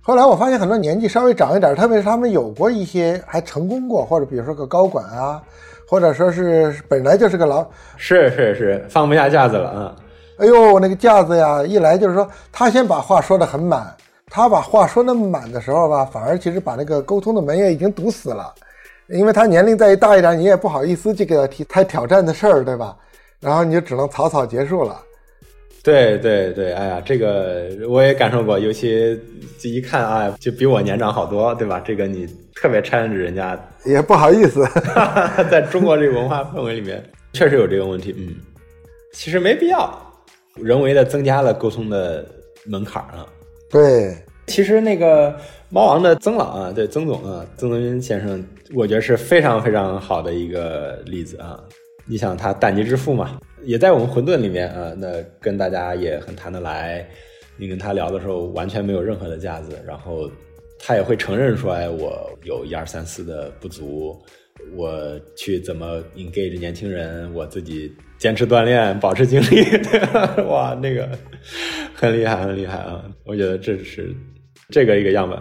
[0.01, 5.43] 后来我发现很多年纪稍微长一点，特别是他们有过一些还成功过，或者比如说个高管啊，
[5.89, 9.95] 或者说是本来就是个老，是是是，放不下架子了啊。
[10.37, 13.93] 哎呦，那个架子呀，一来就是说他先把话说得很满，
[14.27, 18.53] 他把话说那么满的时候吧，反而其实把那个沟通的门也已经堵死了。
[19.09, 22.95] 因为他年龄再大一点，你也不好意思去给他提太挑战的事儿，对吧？
[23.41, 24.97] 然后你就只能草草结束了。
[25.87, 29.17] 对对对，哎呀，这个我也感受过，尤其
[29.57, 31.79] 这一看啊，就比我年长好多，对吧？
[31.79, 34.67] 这个你特别 challenge 人家，也不好意思。
[35.49, 38.13] 在中国这个文化氛围里面，确实有这个问题。
[38.17, 38.35] 嗯，
[39.13, 39.97] 其实没必要
[40.55, 42.25] 人为的增加了沟通的
[42.65, 43.25] 门槛啊。
[43.71, 44.13] 对。
[44.47, 45.33] 其实那个
[45.69, 51.57] 猫王的曾老啊，对曾总啊，曾泽斌先生，我觉得是非常非常好的一个例子啊。
[52.05, 57.07] 你想他蛋级之父嘛，也在我们混沌里面啊，那跟大家也很谈得来。
[57.59, 60.29] 你跟他聊的时候完全没有任何的架子，然后
[60.79, 64.15] 他也会承认说，哎，我有一二三四的不足，
[64.75, 69.65] 我去怎么 engage 年轻人，我自己坚持锻炼，保持精力，
[70.47, 71.09] 哇，那个
[71.95, 73.03] 很厉害，很厉害啊！
[73.25, 74.15] 我觉得这是。
[74.69, 75.39] 这个一个样本，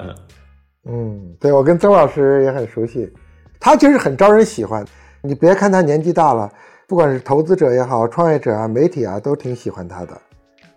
[0.88, 3.12] 嗯，对我跟曾老师也很熟悉，
[3.58, 4.84] 他其实很招人喜欢。
[5.20, 6.48] 你别看他年纪大了，
[6.89, 10.16] 不管是投资者也好，创业者啊，媒体啊，都挺喜欢他的。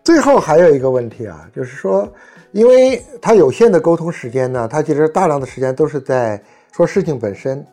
[0.04, 2.12] 最后还有一个问题啊，就是说，
[2.52, 6.42] 因为他有限的沟通时间呢，他其实大量的时间都是在
[6.72, 7.64] 说事情本身。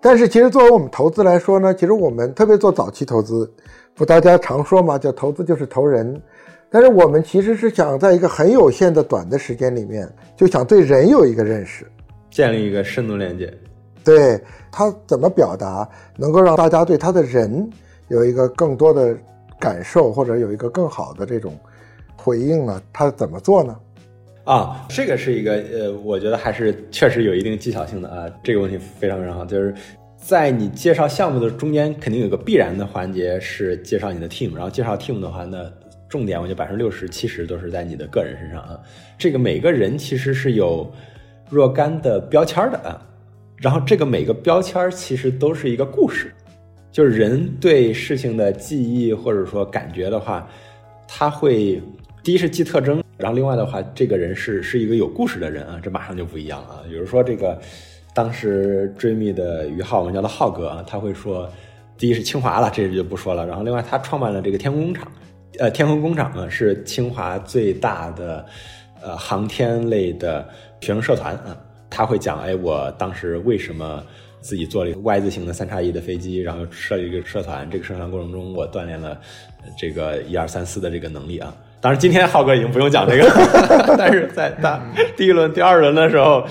[0.00, 3.48] 但是其实作为我们投资来说呢，其实我们特别做早期投资，
[3.94, 6.20] 不大家常说嘛，叫投资就是投人。
[6.70, 11.86] 但是我们其实是想在一个很有限的短的时间里面，就想对人有一个认识，
[12.30, 13.52] 建立一个深度连接。
[14.10, 14.40] 对
[14.72, 17.68] 他怎么表达，能够让大家对他的人
[18.08, 19.16] 有一个更多的
[19.58, 21.58] 感受，或者有一个更好的这种
[22.16, 22.82] 回应呢？
[22.92, 23.76] 他怎么做呢？
[24.44, 28.28] 啊，这个是一个呃，我觉得还是确实有一定技巧性的啊。
[28.42, 29.74] 这个问题非常非常好，就是
[30.16, 35.70] 在你介绍项目的中间，肯定有个必然的环节是介绍你的 team，然后介绍 team 的话，那。
[36.10, 38.76] 重点，我觉得百分之六十、七十都是在你的个人身上啊。
[39.16, 40.90] 这个每个人其实是有
[41.48, 43.00] 若干的标签的啊，
[43.60, 46.32] 然后这个每个标签其实都是一个故事，
[46.90, 50.48] 就是人对事情的记忆或者说感觉的话，
[51.06, 51.80] 他会
[52.22, 56.82] 第一是记特征，然后另外的话，这个人是是一个有故事的人啊，这马上就不一样了啊。
[56.88, 57.60] 比如说这个
[58.14, 61.46] 当时追觅的于浩，我们叫他浩哥啊，他会说，
[61.98, 65.06] 第一是清华了，这就不说了，然后另外他创办了这个天空工厂。
[65.58, 68.46] 呃，天空工厂呢是清华最大的
[69.02, 70.48] 呃航天类的
[70.80, 71.54] 学生社团啊。
[71.90, 74.02] 他会讲，哎，我当时为什么
[74.40, 77.68] 自己做了一个 Y 字形的三叉翼的飞机，然后设立一个社团。
[77.68, 79.20] 这个社团过程中，我锻炼了
[79.76, 81.52] 这个一二三四的这个能力啊。
[81.80, 83.28] 当然，今天浩哥已经不用讲这个，
[83.98, 84.80] 但是在大
[85.16, 86.46] 第一轮、第二轮的时候，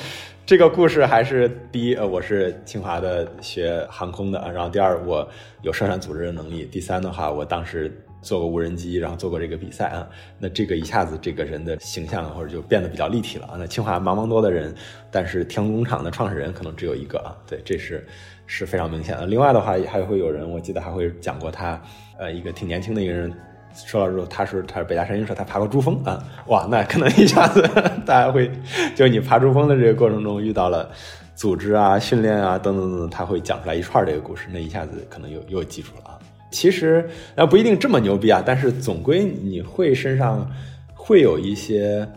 [0.45, 4.51] 这个故事还是第一，呃，我是清华的学航空的。
[4.53, 5.27] 然后第二，我
[5.61, 6.65] 有社团组织的能力。
[6.65, 7.91] 第三的话，我当时。
[8.22, 10.07] 做过无人机，然后做过这个比赛啊，
[10.38, 13.55] 那这个一下子这个人的形象或者就变得比较立体了啊。
[13.57, 14.74] 那清华茫茫多的人，
[15.09, 17.32] 但是天空工厂的创始人可能只有一个啊。
[17.47, 18.05] 对，这是
[18.45, 19.26] 是非常明显的。
[19.26, 21.82] 另外的话，还会有人，我记得还会讲过他，
[22.17, 23.34] 呃，一个挺年轻的一个人，
[23.74, 26.22] 说了之后，他是他是北大山鹰社，他爬过珠峰啊。
[26.47, 27.61] 哇，那可能一下子
[28.05, 28.51] 大家会，
[28.95, 30.91] 就你爬珠峰的这个过程中遇到了
[31.36, 36.18] 组织啊、训练啊等等等等，他会讲出来一串这个故事，那一下子可能又又记住了啊。
[36.51, 40.49] 其实啊不一定这么牛逼啊，但是总归你会身上
[40.95, 42.07] 会有一些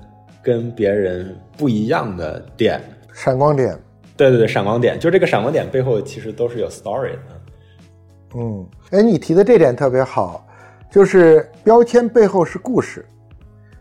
[0.42, 2.80] 跟别人不一样的点，
[3.12, 3.78] 闪光点。
[4.16, 7.18] 对对对，闪光点，就这个闪光点背后其实都是有 story 的。
[8.36, 10.46] 嗯，哎，你提的这点特别好，
[10.90, 13.04] 就是标签背后是故事，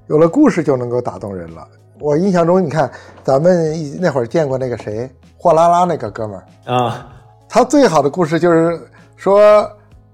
[0.07, 1.67] 有了故事就能够打动人了。
[1.99, 2.91] 我印象中，你看
[3.23, 7.07] 咱们那会儿见过那个谁，货拉拉那个哥们儿啊，
[7.47, 8.79] 他最好的故事就是
[9.15, 9.69] 说。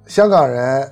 [0.08, 0.90] 香港人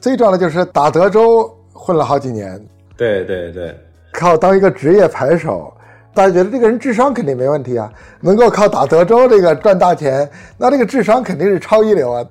[0.00, 2.64] 最重要的就是打德州混了好几年，
[2.96, 3.76] 对对对，
[4.12, 5.72] 靠当一个职业牌手，
[6.14, 12.24] 大家觉得这个人智商肯定没问题啊，能够靠打德州这个赚大钱，那这个智商肯定是超一流啊。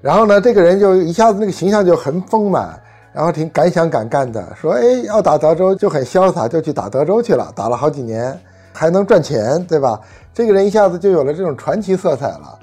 [0.00, 2.80] 然后呢，这个人就一下子那个形象就很丰满，
[3.12, 8.38] 然后挺敢想敢干的，说哎要打德州就很潇洒，就去打德州去了，打了好几年
[8.72, 10.00] 还能赚钱，对吧？
[10.32, 12.58] 这个人一下子就有了这种传奇色彩了，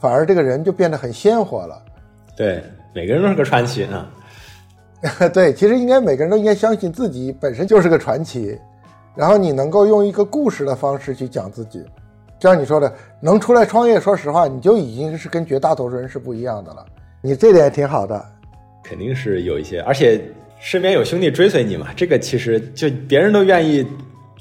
[0.00, 1.82] 反而这个人就变得很鲜活了。
[2.38, 2.62] 对，
[2.94, 4.08] 每个人都是个传奇啊。
[5.34, 8.56] 对，其实应该每个人都应该相信自己本身就是个传奇。
[9.16, 11.84] 然后你能够用一个故事的方式去讲自己，
[12.38, 16.86] 就像你说的，能出来创业，说实话，你就已经是跟绝大多数人是不一样的了。
[17.20, 18.24] 你这点也挺好的，
[18.84, 20.22] 肯定是有一些，而且
[20.60, 23.84] 身边有兄弟追随你嘛，这个其实就别人都愿意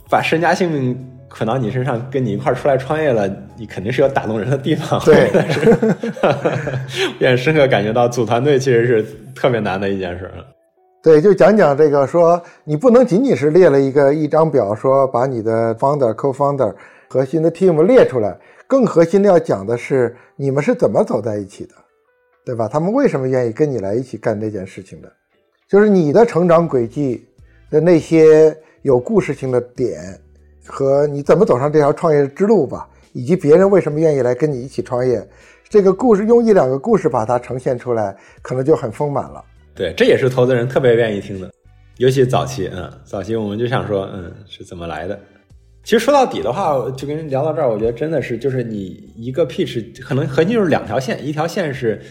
[0.08, 5.00] 把身家性命捆到你身上，跟你一块儿出来创业了，你肯定是有打动人的地方。
[5.04, 5.30] 对，
[7.20, 9.06] 也深刻感觉到组团队其实是
[9.36, 10.32] 特别难的一件事。
[11.04, 16.74] 对，就讲讲这个，说你不能仅仅是列了一个一张表，说把你的 founder、co-founder、
[17.08, 21.74] 核心的 team 列出来，更核心的要讲的是你们是怎么走在一起的，
[22.46, 22.68] 对吧？
[22.68, 25.12] 他们为什么愿意跟你来一起干这件事情的？
[25.70, 27.26] 就是你的成长轨迹
[27.70, 29.98] 的那些有故事性的点，
[30.68, 35.26] 和你怎么走上这条创业之路吧，以及别人为什么愿意来跟你一起创业，
[35.70, 39.44] 这个故事用一两个故事把它呈现出来，可能就很丰满了。
[39.74, 41.52] 对，这也是投资人特别愿意听的，
[41.98, 45.18] 尤其早期，嗯，早期我们就想说，嗯，是怎么来的？
[45.84, 52.02] 其实说到底的话，就跟人聊到这儿，我觉得真的是，就是你一个 pitch，可能核心就是两条线，一条线是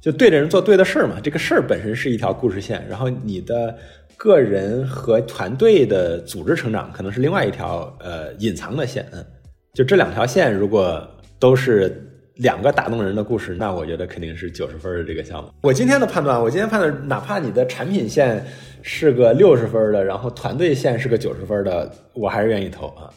[0.00, 3.76] 就对着人做对的事儿嘛，这个事儿本身是一条故事线，然后你的
[4.18, 9.24] 个人和团队的组织成长可能是另外一条呃隐藏的线，嗯，
[9.72, 11.08] 就这两条线如果
[11.38, 12.04] 都是。
[12.38, 15.50] 两个打动人的故事，那我觉得肯定是九十分的这个项目。
[15.60, 18.46] 我今天的判断，我今天判断，哪怕你的产品线
[18.80, 23.10] 是个六十分的，然后团队线是个九十分的，我还是愿意投啊。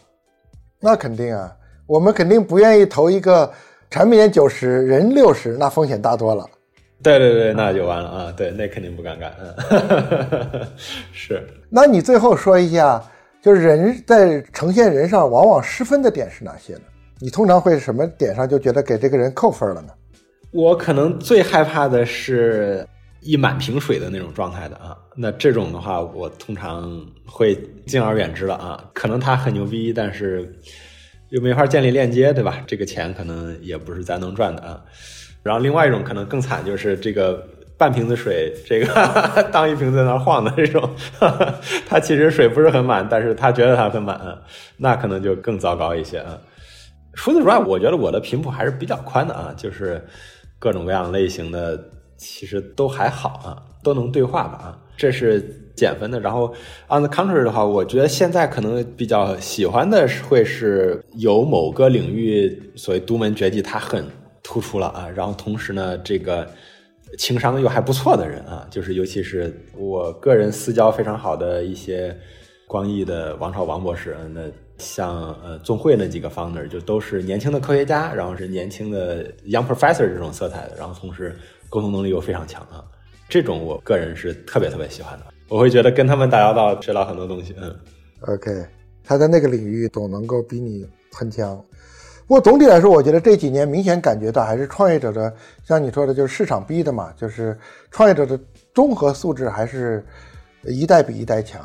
[0.80, 3.47] 那肯定啊，我们肯定不愿意投一个
[3.91, 6.43] 产品线九十人六十，那风险大多了。
[7.04, 8.34] 对对对，那就完了啊。
[8.36, 9.34] 对，那肯定不敢干。
[9.39, 10.68] 嗯，
[11.14, 11.45] 是。
[11.70, 13.04] 那你最后说一下，
[13.41, 16.82] 就是人在呈现人上往往失分的点是哪些呢？
[17.20, 19.89] 你通常会什么点上就觉得给这个人扣分了呢？
[20.52, 22.86] 我可能最害怕的是
[23.22, 24.97] 一满瓶水的那种状态的啊。
[25.16, 28.84] 那这种的话，我通常会敬而远之了啊。
[28.93, 30.54] 可能他很牛逼，但是
[31.30, 32.62] 又没法建立链接，对吧？
[32.68, 34.82] 这个钱可能也不是咱能赚的啊。
[35.44, 38.88] 然后另外一种可能更惨，就是这个半瓶子水，这个
[39.52, 40.89] 当一瓶在那晃的这种，
[41.88, 44.20] 他其实水不是很满，但是他觉得他很满，
[44.78, 46.38] 那可能就更糟糕一些啊。
[47.14, 50.02] 除此之外，我觉得我的频谱还是比较宽的啊，就是
[50.60, 51.78] 各种各样类型的
[52.18, 55.44] 其实都还好啊，都能对话吧啊，这是
[55.76, 56.20] 减分的。
[56.20, 56.54] 然后
[56.88, 64.06] on the contrary 的话，我觉得现在可能比较喜欢的会是有某个领域所谓独门绝技，它很
[64.44, 66.50] 突出了啊，然后同时呢，这个
[67.18, 72.18] 情商又还不错的人啊，就是尤其是我个人私交非常好的一些
[72.68, 74.42] 光毅的王朝王博士，那。
[74.78, 81.38] 像呃，总会那几个 founder 就都是年轻的科学家，然后是年轻的 young professor 这种色彩的，然后同时
[81.70, 82.84] 沟通能力又非常强啊，
[83.30, 85.26] 这种我个人是特别特别喜欢的。
[85.50, 87.54] 我会觉得跟他们打交道学到很多东西。
[87.62, 87.76] 嗯
[88.22, 88.50] ，OK，
[89.04, 91.64] 他在那个领域总能够比你很强。
[92.32, 95.34] 不过总体来说，我觉得这几年明显感觉到还是创业者的，
[95.66, 97.60] 像你说的，就是市场逼的嘛，就是
[97.92, 98.40] 创业者的
[98.74, 100.02] 综合素质还是
[100.64, 101.62] 一代比一代强。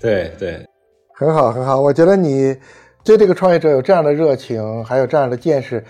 [0.00, 0.66] 对对。
[1.14, 1.80] 很好，很好。
[1.80, 2.56] 我觉得你
[3.04, 5.80] 对这个创业者有这样的热情，还有这样的见识，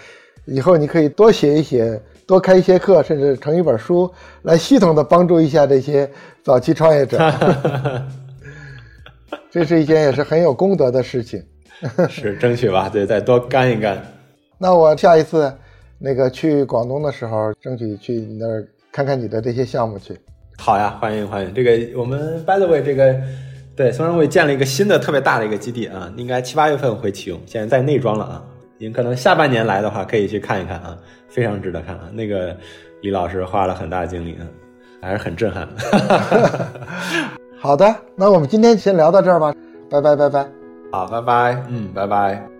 [0.45, 4.12] 以后你可以多写一写，多开一些课，甚至成一本书，
[4.43, 6.07] 来系统的帮助一下这些
[6.45, 7.18] 早期创业者。
[9.51, 11.43] 这是一件也是很有功德的事情。
[12.09, 14.01] 是，争取吧，对，再多干一干。
[14.59, 15.53] 那我下一次
[15.99, 20.18] 那个去广东的时候，争取去你那儿看看你的这些项目去。
[20.59, 21.55] 好呀，欢迎欢迎。
[21.55, 23.14] 这个我们 by the way 这个。
[23.76, 28.45] 对，松山会建了一个新的特别大的一个基地啊，应该七八月份会启用，现在在内装了啊。
[28.76, 30.99] 您可能下半年来的话，可以去看一看啊，
[31.31, 32.11] 非常值得看啊。
[32.12, 32.55] 那个
[33.01, 34.45] 李老师花了很大精力啊，
[35.01, 35.66] 还是很震撼。
[37.59, 39.55] 好的，那我们今天先聊到这儿吧，
[39.89, 40.60] 拜拜拜拜。
[40.91, 42.60] 好，拜拜，嗯，拜拜。